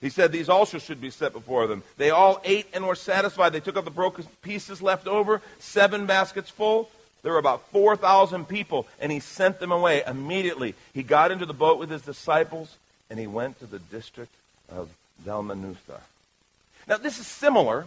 he 0.05 0.11
said 0.11 0.33
these 0.33 0.51
also 0.51 0.77
should 0.77 1.01
be 1.01 1.09
set 1.09 1.33
before 1.33 1.67
them. 1.67 1.83
They 1.97 2.11
all 2.11 2.39
ate 2.45 2.67
and 2.75 2.87
were 2.87 2.95
satisfied. 2.95 3.55
They 3.55 3.61
took 3.61 3.79
up 3.79 3.87
the 3.87 3.91
broken 3.91 4.27
pieces 4.43 4.83
left 4.83 5.07
over, 5.07 5.41
seven 5.59 6.05
baskets 6.05 6.51
full. 6.51 6.91
There 7.23 7.33
were 7.33 7.39
about 7.39 7.67
4,000 7.71 8.47
people, 8.47 8.87
and 9.01 9.11
he 9.11 9.19
sent 9.19 9.61
them 9.61 9.73
away 9.73 10.03
immediately. 10.07 10.75
He 10.93 11.03
got 11.03 11.31
into 11.31 11.47
the 11.47 11.55
boat 11.55 11.79
with 11.79 11.89
his 11.89 12.03
disciples, 12.03 12.77
and 13.09 13.19
he 13.19 13.27
went 13.27 13.59
to 13.61 13.67
the 13.67 13.79
district 13.79 14.35
of 14.71 14.91
Dalmanutha. 15.25 16.01
Now, 16.87 16.99
this 16.99 17.19
is 17.19 17.27
similar, 17.27 17.87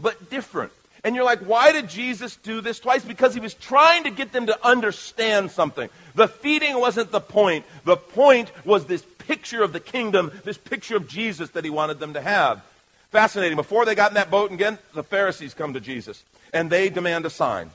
but 0.00 0.30
different. 0.30 0.70
And 1.02 1.16
you're 1.16 1.24
like, 1.24 1.40
why 1.40 1.72
did 1.72 1.88
Jesus 1.88 2.36
do 2.36 2.60
this 2.60 2.78
twice? 2.78 3.04
Because 3.04 3.34
he 3.34 3.40
was 3.40 3.54
trying 3.54 4.04
to 4.04 4.10
get 4.10 4.30
them 4.30 4.46
to 4.46 4.64
understand 4.64 5.50
something. 5.50 5.88
The 6.14 6.28
feeding 6.28 6.78
wasn't 6.78 7.10
the 7.10 7.20
point. 7.20 7.64
The 7.84 7.96
point 7.96 8.52
was 8.64 8.86
this 8.86 9.02
picture 9.28 9.62
of 9.62 9.74
the 9.74 9.80
kingdom, 9.80 10.32
this 10.44 10.56
picture 10.56 10.96
of 10.96 11.06
Jesus 11.06 11.50
that 11.50 11.62
he 11.62 11.70
wanted 11.70 12.00
them 12.00 12.14
to 12.14 12.20
have. 12.20 12.64
Fascinating. 13.10 13.56
Before 13.56 13.84
they 13.84 13.94
got 13.94 14.10
in 14.10 14.14
that 14.14 14.30
boat 14.30 14.50
again, 14.50 14.78
the 14.94 15.04
Pharisees 15.04 15.54
come 15.54 15.74
to 15.74 15.80
Jesus 15.80 16.24
and 16.52 16.70
they 16.70 16.88
demand 16.88 17.26
a 17.26 17.30
sign. 17.30 17.70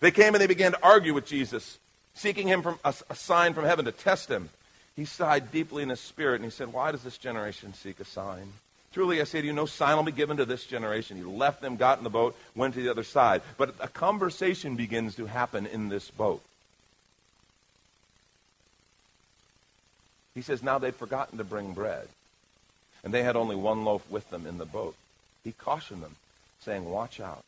They 0.00 0.12
came 0.12 0.34
and 0.34 0.40
they 0.40 0.46
began 0.46 0.72
to 0.72 0.82
argue 0.82 1.14
with 1.14 1.26
Jesus, 1.26 1.78
seeking 2.14 2.46
him 2.46 2.62
from 2.62 2.78
a, 2.84 2.94
a 3.10 3.14
sign 3.14 3.54
from 3.54 3.64
heaven 3.64 3.84
to 3.84 3.92
test 3.92 4.30
him. 4.30 4.50
He 4.94 5.04
sighed 5.04 5.50
deeply 5.50 5.82
in 5.82 5.88
his 5.88 6.00
spirit 6.00 6.36
and 6.36 6.44
he 6.44 6.50
said, 6.50 6.72
Why 6.72 6.92
does 6.92 7.02
this 7.02 7.18
generation 7.18 7.74
seek 7.74 7.98
a 7.98 8.04
sign? 8.04 8.52
Truly, 8.92 9.20
I 9.20 9.24
say 9.24 9.40
to 9.40 9.46
you, 9.46 9.54
no 9.54 9.64
sign 9.64 9.96
will 9.96 10.02
be 10.04 10.12
given 10.12 10.36
to 10.36 10.44
this 10.44 10.66
generation. 10.66 11.16
He 11.16 11.22
left 11.22 11.62
them, 11.62 11.76
got 11.76 11.98
in 11.98 12.04
the 12.04 12.10
boat, 12.10 12.36
went 12.54 12.74
to 12.74 12.82
the 12.82 12.90
other 12.90 13.04
side. 13.04 13.40
But 13.56 13.74
a 13.80 13.88
conversation 13.88 14.76
begins 14.76 15.16
to 15.16 15.26
happen 15.26 15.66
in 15.66 15.88
this 15.88 16.10
boat. 16.10 16.42
He 20.34 20.42
says, 20.42 20.62
now 20.62 20.78
they'd 20.78 20.94
forgotten 20.94 21.38
to 21.38 21.44
bring 21.44 21.72
bread. 21.74 22.08
and 23.04 23.12
they 23.12 23.22
had 23.22 23.36
only 23.36 23.56
one 23.56 23.84
loaf 23.84 24.08
with 24.10 24.30
them 24.30 24.46
in 24.46 24.58
the 24.58 24.64
boat. 24.64 24.94
He 25.44 25.52
cautioned 25.52 26.02
them, 26.02 26.14
saying, 26.60 26.88
Watch 26.88 27.18
out. 27.20 27.44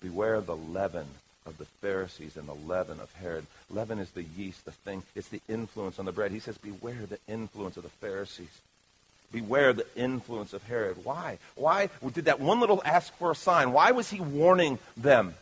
Beware 0.00 0.40
the 0.40 0.56
leaven 0.56 1.06
of 1.46 1.58
the 1.58 1.66
Pharisees 1.66 2.36
and 2.38 2.48
the 2.48 2.54
leaven 2.54 3.00
of 3.00 3.12
Herod. 3.14 3.46
Leaven 3.70 3.98
is 3.98 4.10
the 4.12 4.22
yeast, 4.22 4.64
the 4.64 4.72
thing. 4.72 5.02
It's 5.14 5.28
the 5.28 5.42
influence 5.48 5.98
on 5.98 6.06
the 6.06 6.12
bread. 6.12 6.30
He 6.32 6.38
says, 6.40 6.56
Beware 6.56 7.06
the 7.06 7.18
influence 7.28 7.76
of 7.76 7.82
the 7.82 7.88
Pharisees. 7.90 8.60
Beware 9.30 9.72
the 9.74 9.86
influence 9.94 10.52
of 10.54 10.62
Herod. 10.62 11.04
Why? 11.04 11.38
Why 11.54 11.90
did 12.14 12.24
that 12.26 12.40
one 12.40 12.60
little 12.60 12.80
ask 12.84 13.12
for 13.16 13.30
a 13.30 13.34
sign? 13.36 13.72
Why 13.72 13.90
was 13.90 14.08
he 14.10 14.20
warning 14.20 14.78
them? 14.96 15.34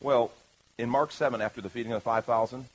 Well, 0.00 0.30
in 0.78 0.88
Mark 0.90 1.10
7, 1.10 1.40
after 1.40 1.60
the 1.60 1.70
feeding 1.70 1.92
of 1.92 1.96
the 2.02 2.04
5,000, 2.04 2.66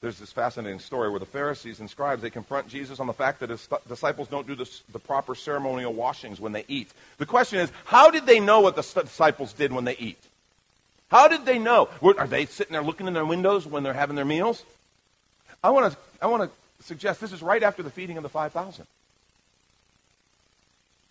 there's 0.00 0.18
this 0.18 0.30
fascinating 0.30 0.78
story 0.78 1.10
where 1.10 1.18
the 1.18 1.26
Pharisees 1.26 1.80
and 1.80 1.90
scribes, 1.90 2.22
they 2.22 2.30
confront 2.30 2.68
Jesus 2.68 3.00
on 3.00 3.08
the 3.08 3.12
fact 3.12 3.40
that 3.40 3.50
his 3.50 3.68
disciples 3.88 4.28
don't 4.28 4.46
do 4.46 4.54
the 4.54 4.98
proper 4.98 5.34
ceremonial 5.34 5.92
washings 5.92 6.40
when 6.40 6.52
they 6.52 6.64
eat. 6.68 6.90
The 7.18 7.26
question 7.26 7.58
is, 7.58 7.72
how 7.84 8.10
did 8.10 8.24
they 8.24 8.38
know 8.38 8.60
what 8.60 8.76
the 8.76 8.82
disciples 8.82 9.52
did 9.52 9.72
when 9.72 9.84
they 9.84 9.96
eat? 9.96 10.18
How 11.10 11.26
did 11.26 11.44
they 11.44 11.58
know? 11.58 11.88
Are 12.02 12.26
they 12.26 12.46
sitting 12.46 12.72
there 12.72 12.82
looking 12.82 13.08
in 13.08 13.14
their 13.14 13.24
windows 13.24 13.66
when 13.66 13.82
they're 13.82 13.92
having 13.92 14.14
their 14.14 14.24
meals? 14.24 14.62
I 15.64 15.70
want 15.70 15.92
to 15.92 15.98
I 16.22 16.26
want 16.26 16.44
to 16.44 16.84
suggest 16.84 17.20
this 17.20 17.32
is 17.32 17.42
right 17.42 17.62
after 17.62 17.82
the 17.82 17.90
feeding 17.90 18.16
of 18.16 18.22
the 18.22 18.28
5,000. 18.28 18.86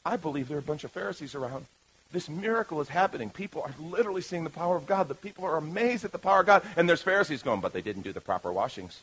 I 0.06 0.16
believe 0.16 0.48
there 0.48 0.58
are 0.58 0.60
a 0.60 0.64
bunch 0.64 0.86
of 0.86 0.92
Pharisees 0.92 1.36
around 1.36 1.66
this 2.12 2.30
miracle 2.30 2.80
is 2.80 2.90
happening. 2.90 3.30
People 3.30 3.62
are 3.62 3.74
literally 3.80 4.22
seeing 4.22 4.44
the 4.44 4.50
power 4.50 4.78
of 4.78 4.86
God. 4.86 5.08
The 5.08 5.16
people 5.16 5.46
are 5.46 5.58
amazed 5.58 6.06
at 6.06 6.12
the 6.12 6.18
power 6.18 6.40
of 6.40 6.46
God. 6.46 6.64
And 6.76 6.88
there's 6.88 7.02
Pharisees 7.02 7.44
going, 7.44 7.60
but 7.60 7.74
they 7.74 7.82
didn't 7.82 8.04
do 8.04 8.14
the 8.14 8.22
proper 8.22 8.52
washings. 8.52 9.02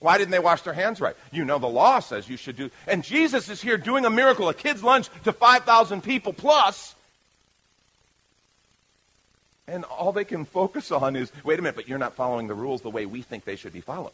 Why 0.00 0.16
didn't 0.16 0.30
they 0.30 0.38
wash 0.38 0.62
their 0.62 0.72
hands 0.72 1.00
right? 1.00 1.16
You 1.32 1.44
know, 1.44 1.58
the 1.58 1.66
law 1.66 1.98
says 2.00 2.28
you 2.28 2.36
should 2.36 2.56
do. 2.56 2.70
And 2.86 3.02
Jesus 3.02 3.48
is 3.48 3.60
here 3.60 3.76
doing 3.76 4.04
a 4.04 4.10
miracle, 4.10 4.48
a 4.48 4.54
kid's 4.54 4.82
lunch 4.82 5.08
to 5.24 5.32
5,000 5.32 6.02
people 6.02 6.32
plus. 6.32 6.94
And 9.66 9.84
all 9.84 10.12
they 10.12 10.24
can 10.24 10.44
focus 10.46 10.90
on 10.90 11.14
is 11.14 11.30
wait 11.44 11.58
a 11.58 11.62
minute, 11.62 11.76
but 11.76 11.88
you're 11.88 11.98
not 11.98 12.14
following 12.14 12.46
the 12.46 12.54
rules 12.54 12.80
the 12.80 12.90
way 12.90 13.04
we 13.04 13.20
think 13.20 13.44
they 13.44 13.56
should 13.56 13.72
be 13.72 13.82
followed. 13.82 14.12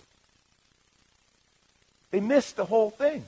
They 2.11 2.21
missed 2.21 2.57
the 2.57 2.65
whole 2.65 2.91
thing. 2.91 3.25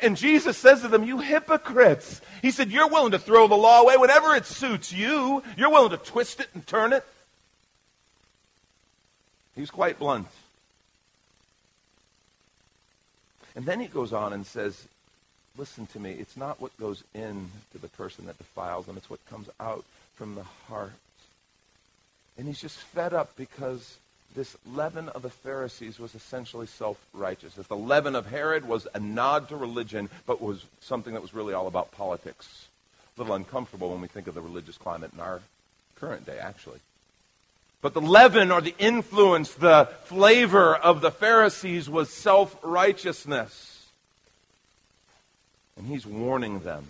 And 0.00 0.16
Jesus 0.16 0.56
says 0.56 0.80
to 0.82 0.88
them, 0.88 1.04
You 1.04 1.18
hypocrites. 1.18 2.20
He 2.40 2.50
said, 2.50 2.70
You're 2.70 2.88
willing 2.88 3.12
to 3.12 3.18
throw 3.18 3.48
the 3.48 3.56
law 3.56 3.82
away 3.82 3.96
whenever 3.96 4.34
it 4.34 4.46
suits 4.46 4.92
you. 4.92 5.42
You're 5.56 5.70
willing 5.70 5.90
to 5.90 5.96
twist 5.96 6.40
it 6.40 6.48
and 6.54 6.66
turn 6.66 6.92
it. 6.92 7.04
He's 9.54 9.70
quite 9.70 9.98
blunt. 9.98 10.28
And 13.54 13.66
then 13.66 13.80
he 13.80 13.86
goes 13.86 14.12
on 14.12 14.32
and 14.32 14.46
says, 14.46 14.86
Listen 15.56 15.86
to 15.88 16.00
me. 16.00 16.12
It's 16.12 16.36
not 16.36 16.60
what 16.60 16.76
goes 16.78 17.04
in 17.14 17.50
to 17.72 17.78
the 17.78 17.88
person 17.88 18.26
that 18.26 18.38
defiles 18.38 18.86
them, 18.86 18.96
it's 18.96 19.10
what 19.10 19.24
comes 19.26 19.48
out 19.60 19.84
from 20.14 20.34
the 20.34 20.44
heart. 20.68 20.92
And 22.38 22.46
he's 22.46 22.60
just 22.60 22.78
fed 22.78 23.12
up 23.12 23.36
because 23.36 23.98
this 24.34 24.56
leaven 24.66 25.08
of 25.10 25.22
the 25.22 25.30
Pharisees 25.30 25.98
was 25.98 26.14
essentially 26.14 26.66
self-righteousness. 26.66 27.66
The 27.66 27.76
leaven 27.76 28.14
of 28.14 28.26
Herod 28.26 28.66
was 28.66 28.86
a 28.94 29.00
nod 29.00 29.48
to 29.50 29.56
religion, 29.56 30.08
but 30.26 30.40
was 30.40 30.64
something 30.80 31.12
that 31.14 31.22
was 31.22 31.34
really 31.34 31.54
all 31.54 31.66
about 31.66 31.92
politics. 31.92 32.66
A 33.16 33.20
little 33.20 33.34
uncomfortable 33.34 33.90
when 33.90 34.00
we 34.00 34.08
think 34.08 34.26
of 34.26 34.34
the 34.34 34.40
religious 34.40 34.78
climate 34.78 35.12
in 35.12 35.20
our 35.20 35.40
current 35.96 36.24
day, 36.24 36.38
actually. 36.38 36.80
But 37.82 37.94
the 37.94 38.00
leaven 38.00 38.50
or 38.50 38.60
the 38.60 38.74
influence, 38.78 39.54
the 39.54 39.88
flavor 40.04 40.74
of 40.74 41.00
the 41.00 41.10
Pharisees 41.10 41.90
was 41.90 42.10
self-righteousness. 42.10 43.88
And 45.76 45.86
he's 45.86 46.06
warning 46.06 46.60
them 46.60 46.88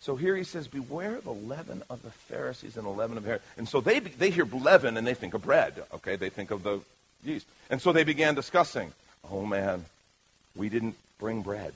So 0.00 0.16
here 0.16 0.34
he 0.34 0.44
says, 0.44 0.66
Beware 0.66 1.16
of 1.16 1.24
the 1.24 1.32
leaven 1.32 1.82
of 1.90 2.02
the 2.02 2.10
Pharisees 2.10 2.76
and 2.76 2.86
the 2.86 2.90
leaven 2.90 3.18
of 3.18 3.24
Herod. 3.24 3.42
And 3.58 3.68
so 3.68 3.80
they, 3.80 4.00
they 4.00 4.30
hear 4.30 4.46
leaven 4.46 4.96
and 4.96 5.06
they 5.06 5.14
think 5.14 5.34
of 5.34 5.42
bread, 5.42 5.82
okay? 5.94 6.16
They 6.16 6.30
think 6.30 6.50
of 6.50 6.62
the 6.62 6.80
yeast. 7.24 7.46
And 7.68 7.80
so 7.80 7.92
they 7.92 8.04
began 8.04 8.34
discussing, 8.34 8.92
Oh 9.30 9.44
man, 9.44 9.84
we 10.56 10.68
didn't 10.70 10.96
bring 11.18 11.42
bread. 11.42 11.74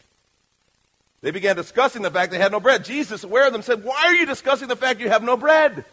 They 1.20 1.30
began 1.30 1.56
discussing 1.56 2.02
the 2.02 2.10
fact 2.10 2.32
they 2.32 2.38
had 2.38 2.52
no 2.52 2.60
bread. 2.60 2.84
Jesus, 2.84 3.24
aware 3.24 3.46
of 3.46 3.52
them, 3.52 3.62
said, 3.62 3.84
Why 3.84 4.02
are 4.04 4.14
you 4.14 4.26
discussing 4.26 4.68
the 4.68 4.76
fact 4.76 5.00
you 5.00 5.08
have 5.08 5.22
no 5.22 5.36
bread? 5.36 5.84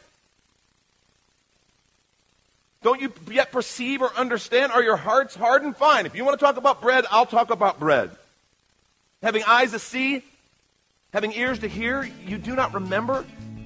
Don't 2.83 2.99
you 2.99 3.13
yet 3.29 3.51
perceive 3.51 4.01
or 4.01 4.11
understand? 4.15 4.71
Are 4.71 4.81
your 4.81 4.97
hearts 4.97 5.35
hardened? 5.35 5.77
Fine. 5.77 6.05
If 6.05 6.15
you 6.15 6.25
want 6.25 6.39
to 6.39 6.45
talk 6.45 6.57
about 6.57 6.81
bread, 6.81 7.05
I'll 7.11 7.25
talk 7.25 7.51
about 7.51 7.79
bread. 7.79 8.09
Having 9.21 9.43
eyes 9.43 9.71
to 9.71 9.79
see, 9.79 10.23
having 11.13 11.33
ears 11.33 11.59
to 11.59 11.67
hear, 11.67 12.09
you 12.25 12.37
do 12.37 12.55
not 12.55 12.73
remember? 12.73 13.25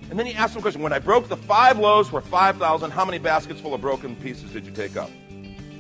And 0.10 0.18
then 0.18 0.26
he 0.26 0.34
asked 0.34 0.54
them 0.54 0.62
a 0.62 0.64
question 0.64 0.82
When 0.82 0.94
I 0.94 1.00
broke 1.00 1.28
the 1.28 1.38
five 1.38 1.78
loaves 1.78 2.10
for 2.10 2.22
5,000, 2.22 2.92
how 2.92 3.06
many 3.06 3.20
baskets 3.20 3.62
full 3.62 3.74
of 3.74 3.82
broken 3.82 4.16
pieces 4.16 4.52
did 4.52 4.66
you 4.66 4.72
take 4.72 4.98
up? 4.98 5.12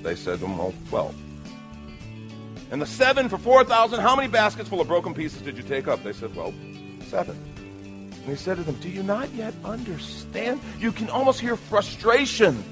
They 0.04 0.16
said, 0.16 0.42
Well, 0.42 0.74
12. 0.90 1.16
And 2.72 2.82
the 2.82 2.86
seven 2.86 3.30
for 3.30 3.38
4,000, 3.38 4.00
how 4.00 4.16
many 4.16 4.28
baskets 4.28 4.70
full 4.70 4.82
of 4.82 4.88
broken 4.88 5.14
pieces 5.14 5.42
did 5.42 5.58
you 5.58 5.64
take 5.64 5.88
up? 5.88 6.04
They 6.04 6.14
said, 6.14 6.36
Well, 6.36 6.54
seven. 7.08 7.36
And 8.12 8.26
he 8.26 8.36
said 8.36 8.58
to 8.58 8.64
them, 8.64 8.76
Do 8.76 8.90
you 8.90 9.02
not 9.02 9.32
yet 9.34 9.54
understand? 9.64 10.62
You 10.80 10.92
can 10.92 11.10
almost 11.10 11.40
hear 11.40 11.56
frustration. 11.56 12.64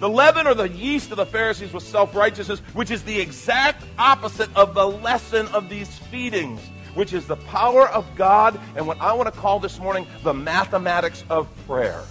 The 0.00 0.08
leaven 0.08 0.46
or 0.46 0.54
the 0.54 0.68
yeast 0.68 1.10
of 1.10 1.16
the 1.16 1.26
Pharisees 1.26 1.72
was 1.72 1.84
self 1.84 2.14
righteousness, 2.14 2.60
which 2.74 2.90
is 2.90 3.02
the 3.02 3.18
exact 3.18 3.82
opposite 3.98 4.54
of 4.54 4.74
the 4.74 4.86
lesson 4.86 5.46
of 5.48 5.70
these 5.70 5.88
feedings 5.98 6.60
which 6.94 7.12
is 7.12 7.26
the 7.26 7.36
power 7.36 7.88
of 7.88 8.06
God 8.16 8.58
and 8.76 8.86
what 8.86 9.00
I 9.00 9.12
want 9.12 9.32
to 9.32 9.40
call 9.40 9.60
this 9.60 9.78
morning 9.78 10.06
the 10.22 10.34
mathematics 10.34 11.24
of 11.30 11.48
prayer. 11.66 12.02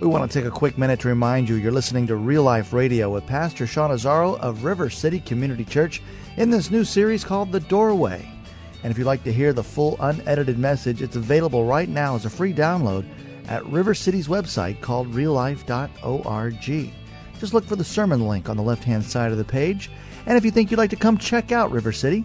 We 0.00 0.06
want 0.06 0.30
to 0.30 0.38
take 0.38 0.46
a 0.46 0.50
quick 0.50 0.76
minute 0.76 1.00
to 1.00 1.08
remind 1.08 1.48
you 1.48 1.54
you're 1.54 1.72
listening 1.72 2.06
to 2.08 2.16
Real 2.16 2.42
Life 2.42 2.74
Radio 2.74 3.08
with 3.08 3.26
Pastor 3.26 3.66
Sean 3.66 3.90
Azaro 3.90 4.38
of 4.40 4.64
River 4.64 4.90
City 4.90 5.20
Community 5.20 5.64
Church 5.64 6.02
in 6.36 6.50
this 6.50 6.70
new 6.70 6.84
series 6.84 7.24
called 7.24 7.50
The 7.50 7.60
Doorway. 7.60 8.30
And 8.82 8.90
if 8.90 8.98
you'd 8.98 9.06
like 9.06 9.24
to 9.24 9.32
hear 9.32 9.54
the 9.54 9.64
full 9.64 9.96
unedited 9.98 10.58
message, 10.58 11.00
it's 11.00 11.16
available 11.16 11.64
right 11.64 11.88
now 11.88 12.14
as 12.14 12.26
a 12.26 12.30
free 12.30 12.52
download 12.52 13.06
at 13.48 13.64
River 13.66 13.94
City's 13.94 14.28
website 14.28 14.80
called 14.82 15.12
reallife.org. 15.12 16.92
Just 17.40 17.54
look 17.54 17.64
for 17.64 17.76
the 17.76 17.84
sermon 17.84 18.28
link 18.28 18.48
on 18.48 18.56
the 18.56 18.62
left 18.62 18.84
hand 18.84 19.04
side 19.04 19.32
of 19.32 19.38
the 19.38 19.44
page. 19.44 19.90
And 20.26 20.36
if 20.36 20.44
you 20.44 20.50
think 20.50 20.70
you'd 20.70 20.78
like 20.78 20.90
to 20.90 20.96
come 20.96 21.16
check 21.16 21.52
out 21.52 21.70
River 21.70 21.92
City, 21.92 22.24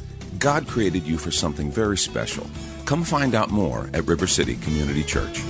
God 0.41 0.67
created 0.67 1.03
you 1.03 1.19
for 1.19 1.29
something 1.29 1.69
very 1.69 1.99
special. 1.99 2.49
Come 2.85 3.03
find 3.03 3.35
out 3.35 3.51
more 3.51 3.87
at 3.93 4.07
River 4.07 4.25
City 4.25 4.55
Community 4.55 5.03
Church. 5.03 5.43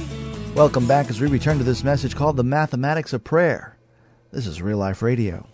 Welcome 0.53 0.86
back 0.86 1.10
as 1.10 1.21
we 1.21 1.27
return 1.27 1.57
to 1.60 1.63
this 1.63 1.81
message 1.81 2.13
called 2.13 2.36
The 2.36 2.43
Mathematics 2.43 3.13
of 3.13 3.24
Prayer. 3.24 3.77
This 4.33 4.45
is 4.45 4.62
Real 4.62 4.77
Life 4.77 5.01
Radio. 5.01 5.48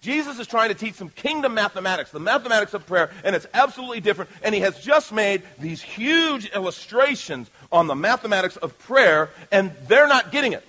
Jesus 0.00 0.38
is 0.38 0.46
trying 0.46 0.68
to 0.68 0.76
teach 0.76 0.94
some 0.94 1.08
kingdom 1.08 1.54
mathematics, 1.54 2.12
the 2.12 2.20
mathematics 2.20 2.72
of 2.72 2.86
prayer, 2.86 3.10
and 3.24 3.34
it's 3.34 3.48
absolutely 3.52 3.98
different. 3.98 4.30
And 4.44 4.54
he 4.54 4.60
has 4.60 4.78
just 4.78 5.10
made 5.10 5.42
these 5.58 5.82
huge 5.82 6.46
illustrations 6.50 7.50
on 7.72 7.88
the 7.88 7.96
mathematics 7.96 8.56
of 8.58 8.78
prayer, 8.78 9.30
and 9.50 9.72
they're 9.88 10.06
not 10.06 10.30
getting 10.30 10.52
it. 10.52 10.64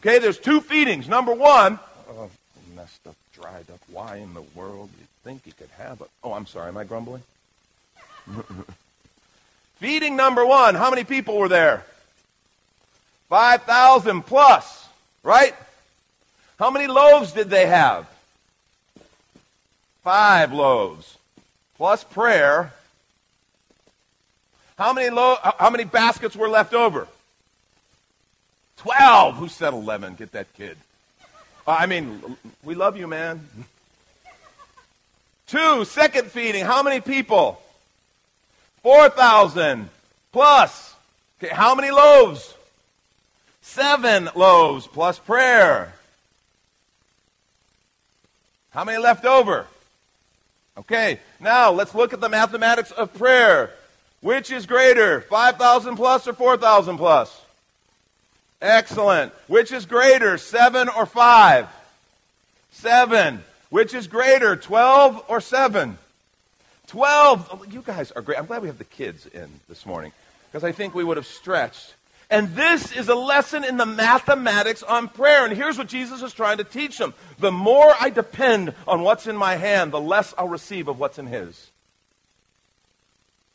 Okay, 0.00 0.18
there's 0.18 0.38
two 0.38 0.60
feedings. 0.60 1.08
Number 1.08 1.32
one, 1.32 1.78
oh, 2.10 2.28
messed 2.74 3.06
up, 3.06 3.14
dried 3.32 3.70
up. 3.72 3.78
Why 3.92 4.16
in 4.16 4.34
the 4.34 4.42
world 4.56 4.90
think 5.24 5.46
you 5.46 5.54
could 5.54 5.70
have 5.78 6.02
a. 6.02 6.04
Oh, 6.22 6.34
I'm 6.34 6.46
sorry. 6.46 6.68
Am 6.68 6.76
I 6.76 6.84
grumbling? 6.84 7.22
Feeding 9.76 10.16
number 10.16 10.44
one, 10.44 10.74
how 10.74 10.90
many 10.90 11.02
people 11.04 11.36
were 11.38 11.48
there? 11.48 11.84
5,000 13.28 14.22
plus, 14.22 14.86
right? 15.22 15.54
How 16.58 16.70
many 16.70 16.86
loaves 16.86 17.32
did 17.32 17.50
they 17.50 17.66
have? 17.66 18.06
Five 20.02 20.52
loaves. 20.52 21.16
Plus 21.76 22.04
prayer. 22.04 22.72
How 24.78 24.92
many, 24.92 25.10
lo- 25.10 25.38
how 25.58 25.70
many 25.70 25.84
baskets 25.84 26.36
were 26.36 26.48
left 26.48 26.74
over? 26.74 27.08
12. 28.76 29.36
Who 29.36 29.48
said 29.48 29.72
11? 29.72 30.14
Get 30.14 30.32
that 30.32 30.52
kid. 30.54 30.76
Uh, 31.66 31.76
I 31.78 31.86
mean, 31.86 32.36
we 32.62 32.74
love 32.74 32.96
you, 32.96 33.06
man. 33.06 33.48
Two, 35.46 35.84
second 35.84 36.30
feeding. 36.30 36.64
How 36.64 36.82
many 36.82 37.00
people? 37.00 37.60
4,000 38.82 39.88
plus. 40.32 40.94
Okay, 41.38 41.52
how 41.54 41.74
many 41.74 41.90
loaves? 41.90 42.54
Seven 43.62 44.28
loaves 44.34 44.86
plus 44.86 45.18
prayer. 45.18 45.94
How 48.70 48.84
many 48.84 48.98
left 48.98 49.24
over? 49.24 49.66
Okay, 50.76 51.20
now 51.40 51.70
let's 51.70 51.94
look 51.94 52.12
at 52.12 52.20
the 52.20 52.28
mathematics 52.28 52.90
of 52.90 53.14
prayer. 53.14 53.70
Which 54.20 54.50
is 54.50 54.66
greater, 54.66 55.20
5,000 55.20 55.96
plus 55.96 56.26
or 56.26 56.32
4,000 56.32 56.96
plus? 56.96 57.42
Excellent. 58.60 59.32
Which 59.46 59.70
is 59.70 59.84
greater, 59.84 60.38
7 60.38 60.88
or 60.88 61.04
5? 61.04 61.68
7. 62.72 63.44
Which 63.74 63.92
is 63.92 64.06
greater, 64.06 64.54
12 64.54 65.24
or 65.26 65.40
7? 65.40 65.98
12. 66.86 67.72
you 67.72 67.82
guys 67.82 68.12
are 68.12 68.22
great. 68.22 68.38
I'm 68.38 68.46
glad 68.46 68.62
we 68.62 68.68
have 68.68 68.78
the 68.78 68.84
kids 68.84 69.26
in 69.26 69.48
this 69.68 69.84
morning 69.84 70.12
because 70.46 70.62
I 70.62 70.70
think 70.70 70.94
we 70.94 71.02
would 71.02 71.16
have 71.16 71.26
stretched. 71.26 71.94
And 72.30 72.54
this 72.54 72.92
is 72.92 73.08
a 73.08 73.16
lesson 73.16 73.64
in 73.64 73.76
the 73.76 73.84
mathematics 73.84 74.84
on 74.84 75.08
prayer. 75.08 75.44
And 75.44 75.56
here's 75.56 75.76
what 75.76 75.88
Jesus 75.88 76.22
is 76.22 76.32
trying 76.32 76.58
to 76.58 76.64
teach 76.64 76.98
them 76.98 77.14
the 77.40 77.50
more 77.50 77.92
I 78.00 78.10
depend 78.10 78.74
on 78.86 79.02
what's 79.02 79.26
in 79.26 79.36
my 79.36 79.56
hand, 79.56 79.90
the 79.90 80.00
less 80.00 80.32
I'll 80.38 80.46
receive 80.46 80.86
of 80.86 81.00
what's 81.00 81.18
in 81.18 81.26
His. 81.26 81.48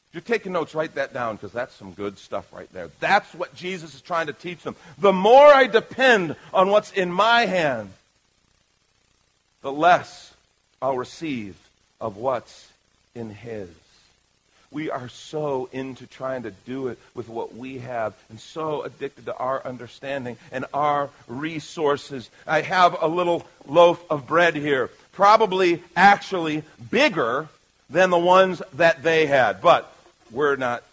If 0.09 0.15
you're 0.15 0.21
taking 0.21 0.51
notes, 0.51 0.75
write 0.75 0.95
that 0.95 1.13
down 1.13 1.37
because 1.37 1.53
that's 1.53 1.75
some 1.75 1.93
good 1.93 2.17
stuff 2.17 2.51
right 2.51 2.67
there. 2.73 2.89
That's 2.99 3.33
what 3.35 3.55
Jesus 3.55 3.95
is 3.95 4.01
trying 4.01 4.27
to 4.27 4.33
teach 4.33 4.63
them. 4.63 4.75
The 4.97 5.13
more 5.13 5.47
I 5.47 5.67
depend 5.67 6.35
on 6.53 6.67
what's 6.71 6.91
in 6.91 7.09
my 7.09 7.45
hand, 7.45 7.93
the 9.61 9.71
less 9.71 10.33
I'll 10.81 10.97
receive 10.97 11.57
of 11.99 12.17
what's 12.17 12.69
in 13.15 13.29
His. 13.29 13.69
We 14.71 14.91
are 14.91 15.09
so 15.09 15.67
into 15.71 16.05
trying 16.05 16.43
to 16.43 16.51
do 16.51 16.89
it 16.89 16.99
with 17.15 17.27
what 17.27 17.55
we 17.55 17.79
have 17.79 18.13
and 18.29 18.39
so 18.39 18.83
addicted 18.83 19.25
to 19.25 19.35
our 19.35 19.65
understanding 19.65 20.37
and 20.51 20.65
our 20.73 21.09
resources. 21.27 22.29
I 22.45 22.61
have 22.61 22.95
a 23.01 23.07
little 23.07 23.47
loaf 23.67 24.03
of 24.11 24.27
bread 24.27 24.55
here, 24.55 24.91
probably 25.11 25.81
actually 25.95 26.63
bigger 26.91 27.47
than 27.89 28.11
the 28.11 28.19
ones 28.19 28.61
that 28.73 29.01
they 29.01 29.25
had. 29.25 29.59
But 29.59 29.91
we're 30.29 30.55
not, 30.55 30.83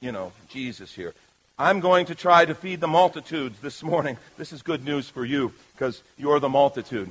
you 0.00 0.12
know, 0.12 0.32
Jesus 0.50 0.92
here. 0.92 1.14
I'm 1.58 1.80
going 1.80 2.06
to 2.06 2.14
try 2.14 2.44
to 2.44 2.54
feed 2.54 2.80
the 2.80 2.88
multitudes 2.88 3.58
this 3.60 3.82
morning. 3.82 4.18
This 4.36 4.52
is 4.52 4.60
good 4.60 4.84
news 4.84 5.08
for 5.08 5.24
you 5.24 5.52
because 5.72 6.02
you're 6.18 6.40
the 6.40 6.48
multitude. 6.48 7.10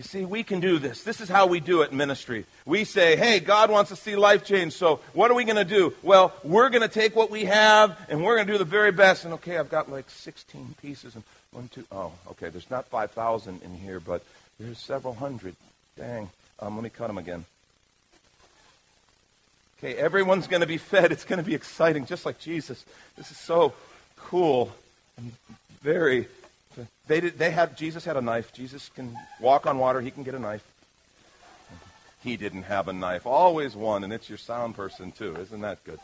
You 0.00 0.04
see, 0.04 0.24
we 0.24 0.44
can 0.44 0.60
do 0.60 0.78
this. 0.78 1.02
This 1.02 1.20
is 1.20 1.28
how 1.28 1.46
we 1.46 1.60
do 1.60 1.82
it 1.82 1.90
in 1.90 1.98
ministry. 1.98 2.46
We 2.64 2.84
say, 2.84 3.16
hey, 3.16 3.38
God 3.38 3.70
wants 3.70 3.90
to 3.90 3.96
see 3.96 4.16
life 4.16 4.46
change, 4.46 4.72
so 4.72 5.00
what 5.12 5.30
are 5.30 5.34
we 5.34 5.44
going 5.44 5.56
to 5.56 5.64
do? 5.66 5.92
Well, 6.02 6.32
we're 6.42 6.70
going 6.70 6.80
to 6.80 6.88
take 6.88 7.14
what 7.14 7.30
we 7.30 7.44
have 7.44 7.98
and 8.08 8.24
we're 8.24 8.36
going 8.36 8.46
to 8.46 8.52
do 8.54 8.58
the 8.58 8.64
very 8.64 8.92
best. 8.92 9.26
And 9.26 9.34
okay, 9.34 9.58
I've 9.58 9.68
got 9.68 9.90
like 9.90 10.08
16 10.08 10.74
pieces 10.80 11.16
and 11.16 11.24
one, 11.52 11.68
two, 11.68 11.84
oh, 11.92 12.12
okay, 12.30 12.48
there's 12.48 12.70
not 12.70 12.86
5,000 12.86 13.60
in 13.62 13.74
here, 13.74 14.00
but 14.00 14.24
there's 14.58 14.78
several 14.78 15.12
hundred. 15.12 15.54
Dang. 15.98 16.30
Um, 16.60 16.76
let 16.76 16.82
me 16.82 16.88
cut 16.88 17.08
them 17.08 17.18
again. 17.18 17.44
Okay, 19.78 19.96
everyone's 19.96 20.46
going 20.46 20.62
to 20.62 20.66
be 20.66 20.78
fed. 20.78 21.12
It's 21.12 21.26
going 21.26 21.40
to 21.40 21.44
be 21.44 21.54
exciting, 21.54 22.06
just 22.06 22.24
like 22.24 22.38
Jesus. 22.38 22.86
This 23.18 23.30
is 23.30 23.36
so 23.36 23.74
cool 24.16 24.72
and 25.18 25.32
very 25.82 26.26
they, 27.06 27.20
did, 27.20 27.38
they 27.38 27.50
had, 27.50 27.76
Jesus 27.76 28.04
had 28.04 28.16
a 28.16 28.20
knife. 28.20 28.52
Jesus 28.52 28.90
can 28.94 29.16
walk 29.40 29.66
on 29.66 29.78
water. 29.78 30.00
He 30.00 30.10
can 30.10 30.22
get 30.22 30.34
a 30.34 30.38
knife. 30.38 30.64
He 32.22 32.36
didn't 32.36 32.64
have 32.64 32.88
a 32.88 32.92
knife. 32.92 33.26
Always 33.26 33.74
one, 33.74 34.04
and 34.04 34.12
it's 34.12 34.28
your 34.28 34.38
sound 34.38 34.74
person, 34.74 35.10
too. 35.10 35.36
Isn't 35.36 35.62
that 35.62 35.82
good? 35.84 35.98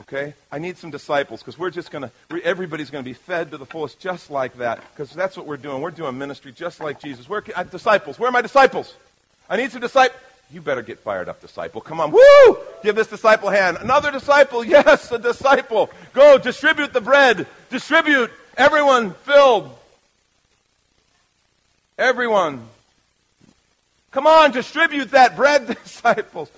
okay? 0.00 0.34
I 0.50 0.58
need 0.58 0.78
some 0.78 0.90
disciples 0.90 1.40
because 1.40 1.58
we're 1.58 1.70
just 1.70 1.90
going 1.90 2.02
to, 2.02 2.44
everybody's 2.44 2.90
going 2.90 3.04
to 3.04 3.08
be 3.08 3.14
fed 3.14 3.50
to 3.50 3.58
the 3.58 3.66
fullest 3.66 3.98
just 3.98 4.30
like 4.30 4.56
that 4.58 4.82
because 4.92 5.10
that's 5.10 5.36
what 5.36 5.46
we're 5.46 5.56
doing. 5.56 5.82
We're 5.82 5.90
doing 5.90 6.16
ministry 6.18 6.52
just 6.52 6.80
like 6.80 7.00
Jesus. 7.00 7.28
Where, 7.28 7.42
uh, 7.54 7.64
disciples. 7.64 8.18
Where 8.18 8.28
are 8.28 8.32
my 8.32 8.42
disciples? 8.42 8.94
I 9.48 9.56
need 9.56 9.70
some 9.70 9.80
disciples. 9.80 10.20
You 10.50 10.62
better 10.62 10.80
get 10.80 10.98
fired 11.00 11.28
up, 11.28 11.42
disciple. 11.42 11.82
Come 11.82 12.00
on. 12.00 12.10
Woo! 12.10 12.58
Give 12.82 12.96
this 12.96 13.08
disciple 13.08 13.50
a 13.50 13.52
hand. 13.52 13.76
Another 13.80 14.10
disciple. 14.10 14.64
Yes, 14.64 15.12
a 15.12 15.18
disciple. 15.18 15.90
Go 16.14 16.38
distribute 16.38 16.94
the 16.94 17.02
bread. 17.02 17.46
Distribute 17.68 18.30
Everyone 18.58 19.12
filled. 19.12 19.70
Everyone. 21.96 22.66
Come 24.10 24.26
on, 24.26 24.50
distribute 24.50 25.12
that 25.12 25.36
bread, 25.36 25.68
disciples. 25.84 26.50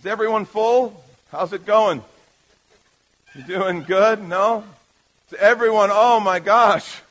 Is 0.00 0.06
everyone 0.06 0.46
full? 0.46 0.98
How's 1.30 1.52
it 1.52 1.66
going? 1.66 2.02
You 3.34 3.42
doing 3.42 3.82
good? 3.82 4.26
No? 4.26 4.64
To 5.28 5.38
everyone, 5.38 5.90
oh 5.92 6.20
my 6.20 6.38
gosh. 6.38 7.02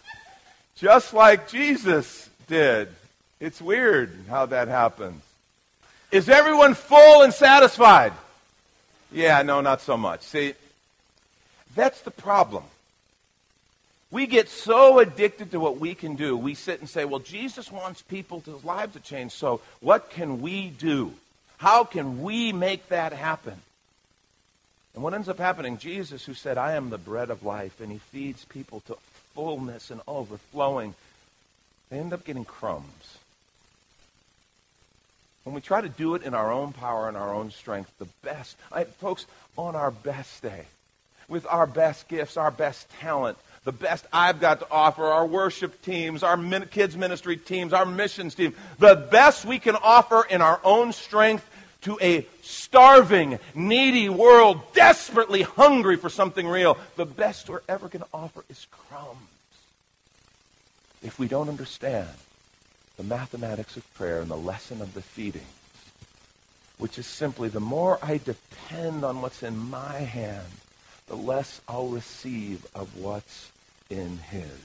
Just 0.76 1.14
like 1.14 1.48
Jesus 1.48 2.28
did. 2.48 2.88
It's 3.40 3.62
weird 3.62 4.12
how 4.28 4.48
that 4.48 4.70
happens. 4.70 5.22
Is 6.12 6.30
everyone 6.30 6.74
full 6.74 7.22
and 7.22 7.32
satisfied? 7.32 8.14
Yeah, 9.12 9.44
no, 9.44 9.62
not 9.62 9.82
so 9.82 9.98
much. 9.98 10.22
See, 10.22 10.56
that's 11.76 12.02
the 12.02 12.12
problem. 12.12 12.64
We 14.12 14.28
get 14.28 14.50
so 14.50 15.00
addicted 15.00 15.52
to 15.52 15.60
what 15.60 15.80
we 15.80 15.96
can 15.96 16.16
do. 16.16 16.38
We 16.38 16.54
sit 16.54 16.80
and 16.80 16.90
say, 16.90 17.06
well, 17.06 17.20
Jesus 17.20 17.72
wants 17.72 18.02
people 18.02 18.42
to 18.42 18.60
lives 18.64 18.94
to 18.94 19.00
change, 19.00 19.32
so 19.32 19.62
what 19.82 20.10
can 20.10 20.42
we 20.42 20.70
do? 20.70 21.14
How 21.58 21.84
can 21.84 22.22
we 22.22 22.54
make 22.54 22.90
that 22.90 23.14
happen? 23.14 23.56
And 24.94 25.04
what 25.04 25.14
ends 25.14 25.28
up 25.28 25.40
happening, 25.40 25.78
Jesus, 25.78 26.24
who 26.26 26.34
said, 26.34 26.58
I 26.58 26.74
am 26.74 26.90
the 26.90 26.98
bread 26.98 27.30
of 27.30 27.44
life, 27.44 27.82
and 27.82 27.92
he 27.92 27.98
feeds 27.98 28.46
people 28.46 28.82
to 28.88 28.98
fullness 29.34 29.92
and 29.92 30.02
overflowing, 30.08 30.96
they 31.90 32.00
end 32.00 32.14
up 32.14 32.24
getting 32.24 32.46
crumbs. 32.46 33.18
When 35.44 35.54
we 35.54 35.62
try 35.62 35.82
to 35.82 35.90
do 35.90 36.16
it 36.16 36.24
in 36.24 36.34
our 36.34 36.52
own 36.52 36.74
power 36.74 37.08
and 37.08 37.16
our 37.16 37.34
own 37.34 37.52
strength, 37.52 37.92
the 38.00 38.08
best, 38.24 38.56
I, 38.72 38.86
folks, 38.86 39.26
on 39.58 39.76
our 39.76 39.92
best 39.92 40.42
day, 40.42 40.66
with 41.28 41.46
our 41.48 41.68
best 41.68 42.08
gifts, 42.08 42.38
our 42.38 42.52
best 42.52 42.90
talent, 43.00 43.38
the 43.66 43.72
best 43.72 44.06
I've 44.14 44.40
got 44.40 44.60
to 44.60 44.68
offer, 44.72 45.04
our 45.04 45.26
worship 45.26 45.82
teams, 45.82 46.24
our 46.24 46.38
min- 46.38 46.68
kids 46.68 46.96
ministry 46.96 47.36
teams, 47.36 47.74
our 47.74 47.86
missions 47.86 48.36
team, 48.36 48.56
the 48.80 48.96
best 48.96 49.44
we 49.44 49.60
can 49.60 49.76
offer 49.76 50.24
in 50.30 50.42
our 50.42 50.62
own 50.64 50.94
strength 50.94 51.50
to 51.82 52.00
a 52.02 52.26
starving, 52.42 53.40
needy 53.54 54.08
world, 54.08 54.62
desperately 54.74 55.42
hungry 55.42 55.98
for 55.98 56.10
something 56.10 56.48
real, 56.48 56.78
the 56.96 57.06
best 57.06 57.50
we're 57.50 57.62
ever 57.68 57.88
going 57.88 58.02
to 58.02 58.10
offer 58.14 58.44
is 58.50 58.68
crumbs. 58.72 59.20
If 61.04 61.20
we 61.20 61.28
don't 61.28 61.50
understand 61.50 62.10
the 62.98 63.04
mathematics 63.04 63.78
of 63.78 63.94
prayer 63.96 64.22
and 64.22 64.30
the 64.30 64.38
lesson 64.38 64.82
of 64.82 64.94
the 64.94 65.02
feeding, 65.02 65.46
which 66.78 67.00
is 67.00 67.06
simply 67.06 67.50
the 67.50 67.60
more 67.60 67.98
I 68.02 68.18
depend 68.18 69.04
on 69.04 69.22
what's 69.22 69.44
in 69.44 69.58
my 69.58 70.00
hand, 70.00 70.46
the 71.08 71.16
less 71.16 71.62
I'll 71.68 71.88
receive 71.88 72.66
of 72.74 72.98
what's 72.98 73.52
in 73.90 74.18
his. 74.18 74.60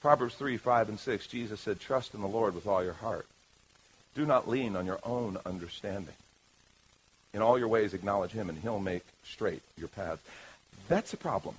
Proverbs 0.00 0.34
3, 0.34 0.56
5, 0.56 0.88
and 0.88 0.98
6, 0.98 1.26
Jesus 1.26 1.60
said, 1.60 1.78
Trust 1.78 2.14
in 2.14 2.20
the 2.20 2.26
Lord 2.26 2.54
with 2.54 2.66
all 2.66 2.82
your 2.82 2.94
heart. 2.94 3.26
Do 4.14 4.26
not 4.26 4.48
lean 4.48 4.76
on 4.76 4.84
your 4.84 4.98
own 5.04 5.38
understanding. 5.46 6.14
In 7.32 7.40
all 7.40 7.58
your 7.58 7.68
ways, 7.68 7.94
acknowledge 7.94 8.32
him, 8.32 8.48
and 8.48 8.58
he'll 8.58 8.80
make 8.80 9.04
straight 9.24 9.62
your 9.78 9.88
paths. 9.88 10.20
That's 10.88 11.12
a 11.12 11.16
problem. 11.16 11.54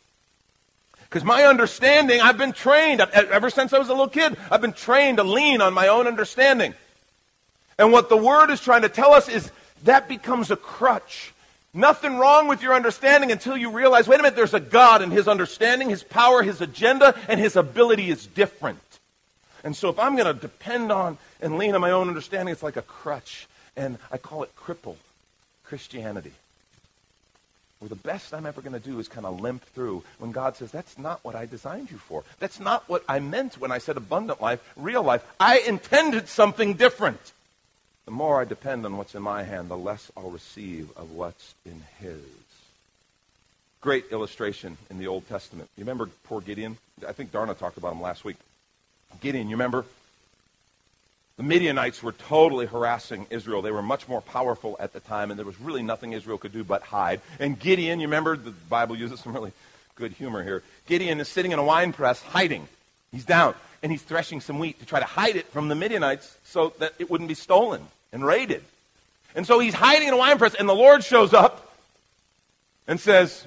Because 1.09 1.23
my 1.23 1.43
understanding, 1.43 2.21
I've 2.21 2.37
been 2.37 2.53
trained, 2.53 3.01
ever 3.01 3.49
since 3.49 3.71
I 3.71 3.79
was 3.79 3.89
a 3.89 3.93
little 3.93 4.07
kid, 4.07 4.35
I've 4.51 4.61
been 4.61 4.73
trained 4.73 5.17
to 5.17 5.23
lean 5.23 5.61
on 5.61 5.73
my 5.73 5.87
own 5.87 6.05
understanding. 6.05 6.73
And 7.77 7.91
what 7.91 8.09
the 8.09 8.17
Word 8.17 8.49
is 8.49 8.59
trying 8.59 8.81
to 8.83 8.89
tell 8.89 9.13
us 9.13 9.29
is 9.29 9.51
that 9.83 10.07
becomes 10.07 10.51
a 10.51 10.55
crutch. 10.55 11.33
Nothing 11.73 12.17
wrong 12.17 12.47
with 12.47 12.61
your 12.61 12.75
understanding 12.75 13.31
until 13.31 13.57
you 13.57 13.71
realize 13.71 14.07
wait 14.07 14.19
a 14.19 14.23
minute, 14.23 14.35
there's 14.35 14.53
a 14.53 14.59
God, 14.59 15.01
and 15.01 15.11
his 15.11 15.27
understanding, 15.27 15.89
his 15.89 16.03
power, 16.03 16.43
his 16.43 16.61
agenda, 16.61 17.15
and 17.27 17.39
his 17.39 17.55
ability 17.55 18.11
is 18.11 18.27
different. 18.27 18.79
And 19.63 19.75
so 19.75 19.89
if 19.89 19.97
I'm 19.97 20.15
going 20.15 20.33
to 20.33 20.39
depend 20.39 20.91
on 20.91 21.17
and 21.41 21.57
lean 21.57 21.73
on 21.73 21.81
my 21.81 21.91
own 21.91 22.09
understanding, 22.09 22.51
it's 22.51 22.63
like 22.63 22.77
a 22.77 22.81
crutch. 22.81 23.47
And 23.75 23.97
I 24.11 24.17
call 24.17 24.43
it 24.43 24.55
crippled 24.55 24.97
Christianity. 25.63 26.33
Where 27.79 27.89
the 27.89 27.95
best 27.95 28.33
I'm 28.33 28.45
ever 28.45 28.61
going 28.61 28.79
to 28.79 28.79
do 28.79 28.99
is 28.99 29.07
kind 29.07 29.25
of 29.25 29.41
limp 29.41 29.65
through 29.73 30.03
when 30.19 30.31
God 30.31 30.55
says, 30.55 30.71
That's 30.71 30.97
not 30.97 31.19
what 31.23 31.35
I 31.35 31.45
designed 31.45 31.91
you 31.91 31.97
for. 31.97 32.23
That's 32.39 32.59
not 32.59 32.87
what 32.87 33.03
I 33.09 33.19
meant 33.19 33.57
when 33.57 33.71
I 33.71 33.79
said 33.79 33.97
abundant 33.97 34.41
life, 34.41 34.61
real 34.77 35.03
life. 35.03 35.25
I 35.39 35.59
intended 35.59 36.29
something 36.29 36.75
different. 36.75 37.33
The 38.05 38.11
more 38.11 38.41
I 38.41 38.45
depend 38.45 38.85
on 38.85 38.97
what's 38.97 39.15
in 39.15 39.21
my 39.21 39.43
hand, 39.43 39.69
the 39.69 39.77
less 39.77 40.11
I'll 40.17 40.29
receive 40.29 40.89
of 40.97 41.11
what's 41.11 41.55
in 41.65 41.83
His. 41.99 42.21
Great 43.81 44.05
illustration 44.11 44.77
in 44.89 44.97
the 44.97 45.07
Old 45.07 45.27
Testament. 45.27 45.69
You 45.77 45.83
remember 45.83 46.09
poor 46.25 46.41
Gideon? 46.41 46.77
I 47.07 47.11
think 47.13 47.31
Darna 47.31 47.53
talked 47.53 47.77
about 47.77 47.93
him 47.93 48.01
last 48.01 48.23
week. 48.23 48.37
Gideon, 49.21 49.49
you 49.49 49.55
remember? 49.55 49.85
The 51.37 51.43
Midianites 51.43 52.03
were 52.03 52.11
totally 52.11 52.65
harassing 52.65 53.25
Israel. 53.29 53.61
They 53.61 53.71
were 53.71 53.81
much 53.81 54.07
more 54.07 54.21
powerful 54.21 54.77
at 54.79 54.93
the 54.93 54.99
time, 54.99 55.31
and 55.31 55.37
there 55.37 55.45
was 55.45 55.59
really 55.59 55.81
nothing 55.81 56.13
Israel 56.13 56.37
could 56.37 56.53
do 56.53 56.63
but 56.63 56.83
hide. 56.83 57.21
And 57.39 57.59
Gideon, 57.59 57.99
you 57.99 58.07
remember, 58.07 58.37
the 58.37 58.51
Bible 58.51 58.95
uses 58.95 59.19
some 59.19 59.33
really 59.33 59.51
good 59.95 60.11
humor 60.11 60.43
here. 60.43 60.61
Gideon 60.87 61.19
is 61.19 61.27
sitting 61.27 61.51
in 61.51 61.59
a 61.59 61.63
wine 61.63 61.91
press 61.91 62.21
hiding. 62.21 62.67
He's 63.11 63.25
down, 63.25 63.55
and 63.83 63.91
he's 63.91 64.01
threshing 64.01 64.39
some 64.39 64.57
wheat 64.59 64.79
to 64.79 64.85
try 64.85 64.99
to 64.99 65.05
hide 65.05 65.35
it 65.35 65.45
from 65.47 65.67
the 65.67 65.75
Midianites 65.75 66.37
so 66.45 66.73
that 66.79 66.93
it 66.97 67.09
wouldn't 67.09 67.27
be 67.27 67.35
stolen 67.35 67.85
and 68.13 68.25
raided. 68.25 68.63
And 69.35 69.45
so 69.45 69.59
he's 69.59 69.73
hiding 69.73 70.07
in 70.07 70.13
a 70.13 70.17
wine 70.17 70.37
press, 70.37 70.55
and 70.55 70.67
the 70.69 70.73
Lord 70.73 71.03
shows 71.03 71.33
up 71.33 71.75
and 72.87 72.99
says, 72.99 73.45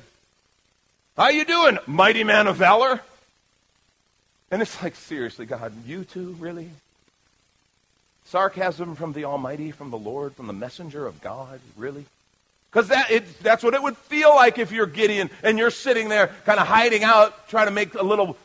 How 1.16 1.29
you 1.29 1.46
doing, 1.46 1.79
mighty 1.87 2.22
man 2.22 2.46
of 2.46 2.57
valor? 2.57 3.01
And 4.51 4.62
it's 4.62 4.81
like, 4.83 4.94
seriously, 4.94 5.46
God, 5.46 5.72
you 5.87 6.05
too, 6.05 6.37
really? 6.38 6.70
Sarcasm 8.27 8.94
from 8.94 9.12
the 9.12 9.25
Almighty, 9.25 9.70
from 9.70 9.90
the 9.90 9.99
Lord, 9.99 10.35
from 10.35 10.49
the 10.49 10.53
messenger 10.53 11.07
of 11.07 11.20
God, 11.22 11.61
really? 11.77 12.05
Because 12.70 12.88
that, 12.88 13.11
that's 13.42 13.62
what 13.62 13.75
it 13.75 13.83
would 13.83 13.96
feel 13.96 14.35
like 14.35 14.59
if 14.59 14.70
you're 14.70 14.87
Gideon 14.87 15.31
and 15.42 15.59
you're 15.59 15.70
sitting 15.70 16.11
there 16.11 16.29
kind 16.44 16.61
of 16.61 16.66
hiding 16.66 17.05
out, 17.05 17.49
trying 17.49 17.68
to 17.68 17.72
make 17.72 17.94
a 17.94 18.03
little 18.03 18.37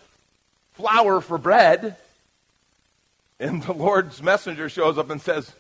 flour 0.74 1.22
for 1.22 1.38
bread. 1.38 1.96
And 3.40 3.64
the 3.64 3.74
Lord's 3.74 4.22
messenger 4.22 4.70
shows 4.70 4.98
up 4.98 5.10
and 5.10 5.22
says, 5.22 5.52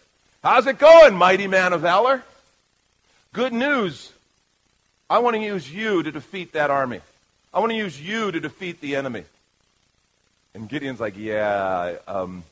How's 0.43 0.67
it 0.67 0.79
going, 0.79 1.15
mighty 1.15 1.47
man 1.47 1.73
of 1.73 1.81
valor? 1.81 2.23
Good 3.33 3.53
news. 3.53 4.11
I 5.09 5.19
want 5.19 5.35
to 5.35 5.41
use 5.41 5.71
you 5.71 6.03
to 6.03 6.11
defeat 6.11 6.53
that 6.53 6.71
army. 6.71 7.01
I 7.53 7.59
want 7.59 7.71
to 7.71 7.77
use 7.77 7.99
you 7.99 8.31
to 8.31 8.39
defeat 8.39 8.81
the 8.81 8.95
enemy. 8.95 9.23
And 10.53 10.69
Gideon's 10.69 10.99
like, 10.99 11.17
Yeah, 11.17 11.95
um, 12.07 12.43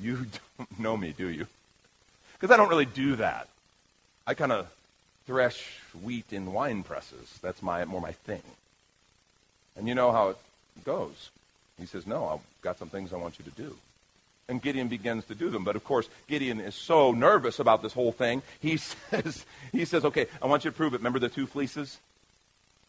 you 0.00 0.26
don't 0.58 0.80
know 0.80 0.96
me, 0.96 1.14
do 1.16 1.28
you? 1.28 1.46
Because 2.34 2.52
I 2.52 2.56
don't 2.56 2.68
really 2.68 2.86
do 2.86 3.16
that. 3.16 3.48
I 4.26 4.34
kind 4.34 4.52
of 4.52 4.68
thresh 5.26 5.78
wheat 6.02 6.32
in 6.32 6.52
wine 6.52 6.82
presses. 6.82 7.38
That's 7.42 7.62
my 7.62 7.84
more 7.84 8.00
my 8.00 8.12
thing. 8.12 8.42
And 9.76 9.88
you 9.88 9.94
know 9.94 10.12
how 10.12 10.30
it 10.30 10.36
goes. 10.84 11.30
He 11.78 11.86
says, 11.86 12.06
No, 12.06 12.28
I've 12.28 12.62
got 12.62 12.78
some 12.78 12.88
things 12.88 13.12
I 13.12 13.16
want 13.16 13.38
you 13.38 13.44
to 13.44 13.50
do. 13.50 13.76
And 14.48 14.60
Gideon 14.60 14.88
begins 14.88 15.24
to 15.26 15.34
do 15.34 15.50
them. 15.50 15.64
But 15.64 15.76
of 15.76 15.84
course, 15.84 16.08
Gideon 16.28 16.60
is 16.60 16.74
so 16.74 17.12
nervous 17.12 17.58
about 17.58 17.82
this 17.82 17.92
whole 17.92 18.12
thing. 18.12 18.42
He 18.60 18.76
says, 19.10 19.44
he 19.70 19.84
says, 19.84 20.04
Okay, 20.04 20.26
I 20.40 20.46
want 20.46 20.64
you 20.64 20.70
to 20.70 20.76
prove 20.76 20.94
it. 20.94 20.98
Remember 20.98 21.18
the 21.18 21.28
two 21.28 21.46
fleeces? 21.46 21.98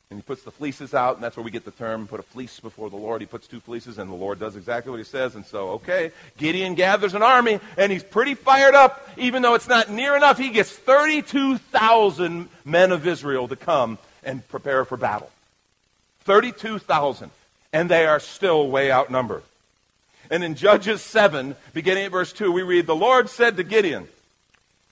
And 0.09 0.19
he 0.19 0.23
puts 0.23 0.43
the 0.43 0.51
fleeces 0.51 0.93
out, 0.93 1.15
and 1.15 1.23
that's 1.23 1.35
where 1.35 1.43
we 1.43 1.49
get 1.49 1.65
the 1.65 1.71
term 1.71 2.07
put 2.07 2.19
a 2.19 2.23
fleece 2.23 2.59
before 2.59 2.87
the 2.91 2.95
Lord. 2.95 3.21
He 3.21 3.25
puts 3.25 3.47
two 3.47 3.59
fleeces, 3.59 3.97
and 3.97 4.11
the 4.11 4.15
Lord 4.15 4.39
does 4.39 4.55
exactly 4.55 4.91
what 4.91 4.99
he 4.99 5.03
says. 5.03 5.33
And 5.33 5.43
so, 5.43 5.69
okay, 5.69 6.11
Gideon 6.37 6.75
gathers 6.75 7.15
an 7.15 7.23
army, 7.23 7.59
and 7.77 7.91
he's 7.91 8.03
pretty 8.03 8.35
fired 8.35 8.75
up, 8.75 9.09
even 9.17 9.41
though 9.41 9.55
it's 9.55 9.67
not 9.67 9.89
near 9.89 10.15
enough. 10.15 10.37
He 10.37 10.49
gets 10.49 10.69
32,000 10.71 12.47
men 12.63 12.91
of 12.91 13.07
Israel 13.07 13.47
to 13.47 13.55
come 13.55 13.97
and 14.23 14.47
prepare 14.49 14.85
for 14.85 14.97
battle. 14.97 15.31
32,000. 16.25 17.31
And 17.73 17.89
they 17.89 18.05
are 18.05 18.19
still 18.19 18.69
way 18.69 18.91
outnumbered. 18.91 19.43
And 20.29 20.43
in 20.43 20.55
Judges 20.55 21.01
7, 21.01 21.55
beginning 21.73 22.05
at 22.05 22.11
verse 22.11 22.31
2, 22.31 22.51
we 22.51 22.61
read, 22.61 22.87
The 22.87 22.95
Lord 22.95 23.29
said 23.29 23.57
to 23.57 23.63
Gideon, 23.63 24.07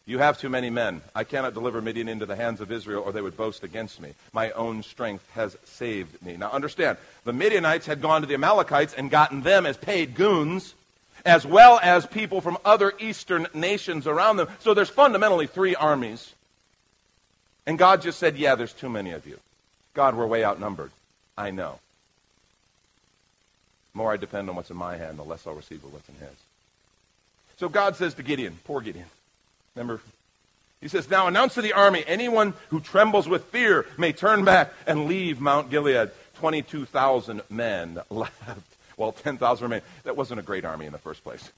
you 0.05 0.17
have 0.17 0.39
too 0.39 0.49
many 0.49 0.69
men. 0.69 1.01
I 1.15 1.23
cannot 1.23 1.53
deliver 1.53 1.81
Midian 1.81 2.09
into 2.09 2.25
the 2.25 2.35
hands 2.35 2.59
of 2.59 2.71
Israel, 2.71 3.03
or 3.05 3.11
they 3.11 3.21
would 3.21 3.37
boast 3.37 3.63
against 3.63 4.01
me. 4.01 4.13
My 4.33 4.51
own 4.51 4.81
strength 4.83 5.25
has 5.31 5.55
saved 5.63 6.21
me. 6.21 6.37
Now 6.37 6.49
understand, 6.49 6.97
the 7.23 7.33
Midianites 7.33 7.85
had 7.85 8.01
gone 8.01 8.21
to 8.21 8.27
the 8.27 8.33
Amalekites 8.33 8.93
and 8.93 9.11
gotten 9.11 9.43
them 9.43 9.65
as 9.65 9.77
paid 9.77 10.15
goons, 10.15 10.73
as 11.23 11.45
well 11.45 11.79
as 11.83 12.07
people 12.07 12.41
from 12.41 12.57
other 12.65 12.93
eastern 12.99 13.47
nations 13.53 14.07
around 14.07 14.37
them. 14.37 14.47
So 14.59 14.73
there's 14.73 14.89
fundamentally 14.89 15.45
three 15.47 15.75
armies. 15.75 16.33
And 17.67 17.77
God 17.77 18.01
just 18.01 18.17
said, 18.17 18.37
Yeah, 18.37 18.55
there's 18.55 18.73
too 18.73 18.89
many 18.89 19.11
of 19.11 19.27
you. 19.27 19.39
God, 19.93 20.15
we're 20.15 20.25
way 20.25 20.43
outnumbered. 20.43 20.91
I 21.37 21.51
know. 21.51 21.79
The 23.93 23.97
more 23.97 24.11
I 24.11 24.17
depend 24.17 24.49
on 24.49 24.55
what's 24.55 24.69
in 24.69 24.77
my 24.77 24.97
hand, 24.97 25.17
the 25.17 25.23
less 25.23 25.45
I'll 25.45 25.53
receive 25.53 25.83
of 25.83 25.93
what's 25.93 26.07
in 26.09 26.15
his. 26.15 26.35
So 27.57 27.69
God 27.69 27.95
says 27.95 28.13
to 28.15 28.23
Gideon, 28.23 28.57
poor 28.63 28.81
Gideon, 28.81 29.05
Remember? 29.75 30.01
He 30.81 30.87
says, 30.87 31.09
Now 31.09 31.27
announce 31.27 31.53
to 31.55 31.61
the 31.61 31.73
army 31.73 32.03
anyone 32.07 32.53
who 32.69 32.79
trembles 32.79 33.27
with 33.27 33.45
fear 33.45 33.85
may 33.97 34.11
turn 34.11 34.43
back 34.43 34.73
and 34.87 35.05
leave 35.05 35.39
Mount 35.39 35.69
Gilead. 35.69 36.11
22,000 36.35 37.41
men 37.49 37.99
left, 38.09 38.75
while 38.95 39.11
10,000 39.11 39.63
remain. 39.63 39.81
That 40.03 40.17
wasn't 40.17 40.39
a 40.39 40.43
great 40.43 40.65
army 40.65 40.87
in 40.87 40.91
the 40.91 40.97
first 40.97 41.23
place. 41.23 41.51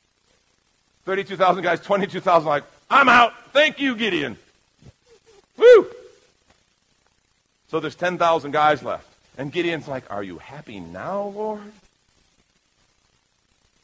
32,000 1.05 1.63
guys, 1.63 1.79
22,000 1.81 2.47
like, 2.47 2.63
I'm 2.89 3.09
out. 3.09 3.33
Thank 3.51 3.79
you, 3.79 3.95
Gideon. 3.95 4.37
Woo! 5.57 5.87
So 7.69 7.79
there's 7.79 7.95
10,000 7.95 8.51
guys 8.51 8.83
left. 8.83 9.07
And 9.37 9.51
Gideon's 9.51 9.87
like, 9.87 10.11
Are 10.11 10.23
you 10.23 10.37
happy 10.37 10.79
now, 10.79 11.33
Lord? 11.35 11.71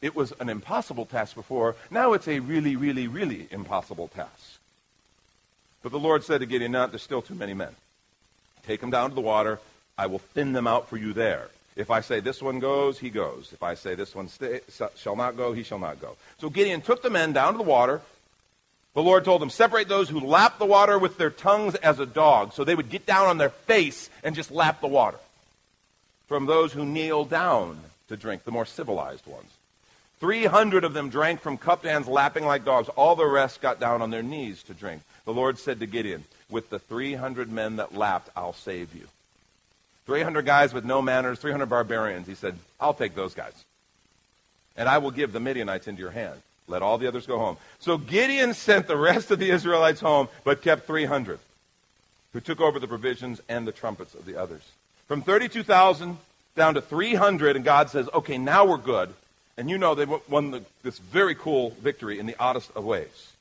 It 0.02 0.16
was 0.16 0.34
an 0.40 0.50
impossible 0.50 1.06
task 1.06 1.36
before. 1.36 1.76
Now 1.92 2.14
it's 2.14 2.28
a 2.28 2.40
really, 2.40 2.76
really, 2.76 3.08
really 3.08 3.48
impossible 3.52 4.08
task. 4.08 4.60
But 5.84 5.92
the 5.92 6.00
Lord 6.00 6.24
said 6.24 6.40
to 6.40 6.46
Gideon, 6.46 6.72
"Not 6.72 6.92
there's 6.92 7.04
still 7.04 7.22
too 7.22 7.36
many 7.36 7.54
men. 7.54 7.76
Take 8.66 8.82
them 8.82 8.92
down 8.92 9.10
to 9.10 9.16
the 9.16 9.22
water. 9.22 9.60
I 9.98 10.08
will 10.08 10.20
thin 10.20 10.54
them 10.54 10.68
out 10.68 10.88
for 10.88 10.98
you 10.98 11.12
there. 11.14 11.50
If 11.76 11.92
I 11.92 12.02
say 12.02 12.20
this 12.20 12.42
one 12.42 12.60
goes, 12.60 13.00
he 13.00 13.10
goes. 13.10 13.52
If 13.54 13.64
I 13.64 13.76
say 13.76 13.96
this 13.96 14.14
one 14.14 14.28
stay, 14.28 14.62
shall 14.96 15.16
not 15.16 15.38
go, 15.38 15.54
he 15.54 15.64
shall 15.64 15.80
not 15.80 16.02
go. 16.02 16.18
So 16.40 16.50
Gideon 16.50 16.82
took 16.82 17.02
the 17.02 17.10
men 17.10 17.32
down 17.34 17.54
to 17.54 17.58
the 17.58 17.64
water. 17.64 18.02
The 18.96 19.04
Lord 19.04 19.24
told 19.24 19.42
them, 19.42 19.50
separate 19.50 19.88
those 19.88 20.10
who 20.10 20.20
lap 20.20 20.58
the 20.58 20.66
water 20.66 20.98
with 20.98 21.18
their 21.18 21.30
tongues 21.30 21.76
as 21.76 22.00
a 22.00 22.06
dog. 22.06 22.54
So 22.54 22.64
they 22.64 22.76
would 22.76 22.90
get 22.90 23.06
down 23.06 23.28
on 23.28 23.38
their 23.38 23.50
face 23.50 24.10
and 24.24 24.36
just 24.36 24.52
lap 24.52 24.82
the 24.82 24.88
water. 24.88 25.20
From 26.28 26.48
those 26.48 26.74
who 26.74 26.84
kneel 26.86 27.24
down 27.24 27.80
to 28.08 28.18
drink, 28.18 28.44
the 28.44 28.52
more 28.52 28.66
civilized 28.66 29.26
ones. 29.26 29.50
300 30.20 30.84
of 30.84 30.94
them 30.94 31.10
drank 31.10 31.40
from 31.42 31.58
cupped 31.58 31.86
hands, 31.86 32.08
lapping 32.08 32.46
like 32.46 32.66
dogs. 32.66 32.90
All 32.90 33.16
the 33.16 33.26
rest 33.26 33.62
got 33.62 33.80
down 33.80 34.02
on 34.02 34.10
their 34.10 34.24
knees 34.24 34.64
to 34.64 34.74
drink. 34.74 35.02
The 35.26 35.34
Lord 35.34 35.58
said 35.58 35.80
to 35.80 35.86
Gideon, 35.86 36.26
With 36.50 36.70
the 36.70 36.80
300 36.80 37.52
men 37.52 37.78
that 37.78 37.96
lapped, 37.96 38.30
I'll 38.36 38.54
save 38.54 38.94
you. 38.94 39.08
300 40.06 40.46
guys 40.46 40.74
with 40.74 40.86
no 40.86 41.02
manners, 41.02 41.40
300 41.40 41.68
barbarians. 41.68 42.28
He 42.28 42.36
said, 42.36 42.58
I'll 42.80 42.94
take 42.94 43.16
those 43.16 43.34
guys. 43.34 43.54
And 44.76 44.90
I 44.90 44.98
will 44.98 45.12
give 45.12 45.32
the 45.32 45.40
Midianites 45.40 45.88
into 45.88 46.02
your 46.02 46.12
hand. 46.12 46.42
Let 46.68 46.82
all 46.82 46.98
the 46.98 47.08
others 47.08 47.26
go 47.26 47.38
home. 47.38 47.58
So 47.80 47.98
Gideon 47.98 48.54
sent 48.54 48.88
the 48.88 48.98
rest 48.98 49.32
of 49.32 49.40
the 49.40 49.50
Israelites 49.50 50.02
home, 50.02 50.28
but 50.44 50.62
kept 50.62 50.88
300, 50.88 51.40
who 52.34 52.40
took 52.40 52.60
over 52.60 52.80
the 52.80 52.88
provisions 52.88 53.42
and 53.50 53.68
the 53.68 53.72
trumpets 53.72 54.16
of 54.16 54.26
the 54.26 54.36
others. 54.36 54.62
From 55.08 55.22
32,000 55.22 56.18
down 56.56 56.76
to 56.76 56.82
300, 56.82 57.56
and 57.56 57.66
God 57.66 57.90
says, 57.90 58.10
okay, 58.14 58.38
now 58.38 58.66
we're 58.66 58.78
good. 58.78 59.14
And 59.60 59.70
you 59.70 59.78
know 59.78 59.94
they 59.94 60.06
won 60.06 60.52
the, 60.52 60.64
this 60.84 61.00
very 61.00 61.36
cool 61.36 61.72
victory 61.82 62.18
in 62.18 62.26
the 62.26 62.36
oddest 62.40 62.72
of 62.78 62.86
ways. 62.86 63.34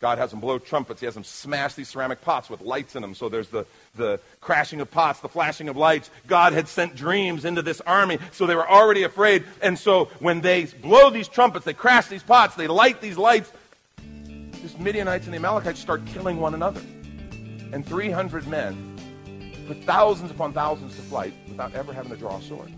God 0.00 0.16
has 0.16 0.30
them 0.30 0.40
blow 0.40 0.58
trumpets. 0.58 1.00
He 1.00 1.04
has 1.04 1.14
them 1.14 1.24
smash 1.24 1.74
these 1.74 1.90
ceramic 1.90 2.22
pots 2.22 2.48
with 2.48 2.62
lights 2.62 2.96
in 2.96 3.02
them. 3.02 3.14
So 3.14 3.28
there's 3.28 3.50
the, 3.50 3.66
the 3.94 4.20
crashing 4.40 4.80
of 4.80 4.90
pots, 4.90 5.20
the 5.20 5.28
flashing 5.28 5.68
of 5.68 5.76
lights. 5.76 6.08
God 6.26 6.54
had 6.54 6.66
sent 6.66 6.96
dreams 6.96 7.44
into 7.44 7.60
this 7.60 7.82
army, 7.82 8.18
so 8.32 8.46
they 8.46 8.54
were 8.54 8.66
already 8.66 9.02
afraid. 9.02 9.44
And 9.60 9.78
so 9.78 10.06
when 10.18 10.40
they 10.40 10.64
blow 10.64 11.10
these 11.10 11.28
trumpets, 11.28 11.66
they 11.66 11.74
crash 11.74 12.06
these 12.06 12.22
pots, 12.22 12.54
they 12.54 12.66
light 12.66 13.02
these 13.02 13.18
lights, 13.18 13.52
these 13.98 14.78
Midianites 14.78 15.26
and 15.26 15.34
the 15.34 15.38
Amalekites 15.38 15.78
start 15.78 16.06
killing 16.06 16.38
one 16.38 16.54
another. 16.54 16.80
And 16.80 17.84
300 17.84 18.46
men 18.46 18.96
put 19.66 19.84
thousands 19.84 20.30
upon 20.30 20.54
thousands 20.54 20.96
to 20.96 21.02
flight 21.02 21.34
without 21.48 21.74
ever 21.74 21.92
having 21.92 22.12
to 22.12 22.16
draw 22.16 22.38
a 22.38 22.42
sword. 22.42 22.72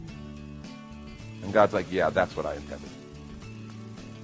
And 1.43 1.53
God's 1.53 1.73
like, 1.73 1.91
yeah, 1.91 2.11
that's 2.11 2.37
what 2.37 2.47
I 2.47 2.55
intended. 2.55 2.91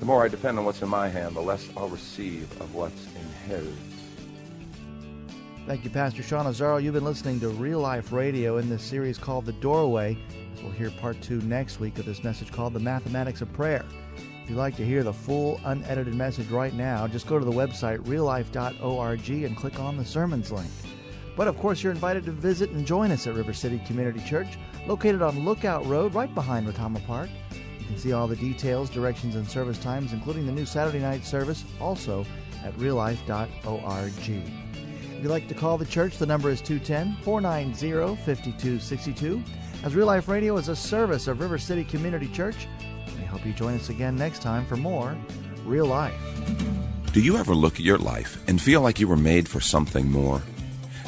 The 0.01 0.07
more 0.07 0.25
I 0.25 0.29
depend 0.29 0.59
on 0.59 0.65
what's 0.65 0.83
in 0.83 0.89
my 0.89 1.09
hand, 1.09 1.35
the 1.35 1.41
less 1.41 1.69
I'll 1.77 1.89
receive 1.89 2.51
of 2.61 2.75
what's 2.75 3.07
in 3.07 3.49
His. 3.49 3.75
Thank 5.67 5.85
you, 5.85 5.91
Pastor 5.91 6.23
Sean 6.23 6.47
Azzaro. 6.47 6.81
You've 6.83 6.95
been 6.95 7.05
listening 7.05 7.41
to 7.41 7.49
Real 7.49 7.81
Life 7.81 8.13
Radio 8.13 8.59
in 8.59 8.69
this 8.69 8.83
series 8.83 9.19
called 9.19 9.47
The 9.47 9.53
Doorway. 9.55 10.17
We'll 10.63 10.71
hear 10.71 10.91
part 10.91 11.21
two 11.23 11.41
next 11.41 11.81
week 11.81 11.99
of 11.99 12.05
this 12.05 12.23
message 12.23 12.53
called 12.53 12.73
The 12.73 12.81
Mathematics 12.81 13.41
of 13.41 13.53
Prayer. 13.53 13.85
If 14.43 14.51
you'd 14.51 14.59
like 14.59 14.77
to 14.77 14.85
hear 14.85 15.03
the 15.03 15.13
full 15.13 15.61
unedited 15.65 16.15
message 16.15 16.49
right 16.51 16.73
now, 16.73 17.09
just 17.09 17.27
go 17.27 17.39
to 17.39 17.45
the 17.45 17.51
website 17.51 17.99
reallife.org 18.05 19.29
and 19.29 19.57
click 19.57 19.81
on 19.81 19.97
the 19.97 20.05
sermons 20.05 20.53
link. 20.53 20.71
But 21.37 21.49
of 21.49 21.59
course, 21.59 21.83
you're 21.83 21.93
invited 21.93 22.25
to 22.27 22.33
visit 22.33 22.71
and 22.71 22.87
join 22.87 23.11
us 23.11 23.27
at 23.27 23.35
River 23.35 23.53
City 23.53 23.81
Community 23.87 24.21
Church, 24.21 24.57
located 24.87 25.22
on 25.22 25.44
Lookout 25.44 25.85
Road 25.87 26.14
right 26.14 26.33
behind 26.35 26.66
Rotama 26.66 27.05
Park. 27.07 27.31
You 27.79 27.87
can 27.87 27.99
see 27.99 28.12
all 28.12 28.27
the 28.27 28.37
details, 28.37 28.90
directions, 28.90 29.37
and 29.37 29.49
service 29.49 29.79
times, 29.79 30.12
including 30.12 30.46
the 30.46 30.53
new 30.53 30.66
Saturday 30.66 31.01
night 31.01 31.25
service, 31.25 31.64
also 31.81 32.25
at 32.64 32.75
reallife.org. 32.75 34.12
If 34.18 35.22
you'd 35.22 35.31
like 35.31 35.49
to 35.49 35.55
call 35.55 35.79
the 35.79 35.87
church, 35.87 36.18
the 36.18 36.27
number 36.27 36.51
is 36.51 36.61
210 36.61 37.22
490 37.22 38.16
5262. 38.16 39.42
As 39.83 39.94
Real 39.94 40.07
Life 40.07 40.29
Radio 40.29 40.57
is 40.57 40.68
a 40.68 40.77
service 40.77 41.29
of 41.29 41.40
River 41.40 41.59
City 41.59 41.85
Community 41.85 42.29
Church, 42.29 42.66
we 43.16 43.25
hope 43.25 43.46
you 43.46 43.53
join 43.53 43.75
us 43.75 43.88
again 43.88 44.16
next 44.16 44.42
time 44.42 44.66
for 44.66 44.77
more 44.77 45.16
Real 45.64 45.87
Life. 45.87 46.14
Do 47.12 47.20
you 47.20 47.37
ever 47.38 47.55
look 47.55 47.75
at 47.75 47.81
your 47.81 47.99
life 47.99 48.42
and 48.46 48.61
feel 48.61 48.83
like 48.83 49.01
you 49.01 49.09
were 49.09 49.16
made 49.16 49.49
for 49.49 49.61
something 49.61 50.11
more? 50.11 50.42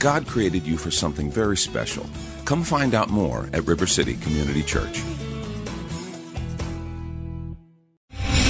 God 0.00 0.26
created 0.26 0.66
you 0.66 0.78
for 0.78 0.90
something 0.90 1.30
very 1.30 1.58
special. 1.58 2.08
Come 2.46 2.64
find 2.64 2.94
out 2.94 3.10
more 3.10 3.48
at 3.52 3.66
River 3.66 3.86
City 3.86 4.16
Community 4.16 4.62
Church. 4.62 5.02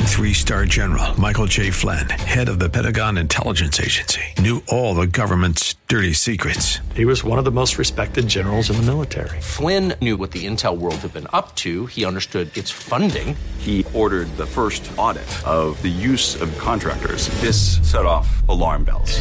Three 0.06 0.32
star 0.32 0.64
general 0.66 1.18
Michael 1.18 1.46
J. 1.46 1.70
Flynn, 1.70 2.08
head 2.08 2.48
of 2.48 2.58
the 2.58 2.68
Pentagon 2.68 3.18
Intelligence 3.18 3.80
Agency, 3.80 4.22
knew 4.38 4.62
all 4.68 4.94
the 4.94 5.06
government's 5.06 5.74
dirty 5.88 6.12
secrets. 6.12 6.78
He 6.94 7.04
was 7.04 7.24
one 7.24 7.38
of 7.38 7.44
the 7.44 7.50
most 7.50 7.78
respected 7.78 8.28
generals 8.28 8.70
in 8.70 8.76
the 8.76 8.82
military. 8.82 9.40
Flynn 9.40 9.94
knew 10.00 10.16
what 10.16 10.30
the 10.30 10.46
intel 10.46 10.78
world 10.78 10.96
had 10.96 11.12
been 11.12 11.26
up 11.32 11.56
to, 11.56 11.86
he 11.86 12.04
understood 12.04 12.56
its 12.56 12.70
funding. 12.70 13.34
He 13.58 13.84
ordered 13.92 14.28
the 14.36 14.46
first 14.46 14.88
audit 14.96 15.30
of 15.46 15.80
the 15.82 15.88
use 15.88 16.40
of 16.40 16.56
contractors. 16.58 17.28
This 17.40 17.78
set 17.90 18.06
off 18.06 18.46
alarm 18.48 18.84
bells. 18.84 19.20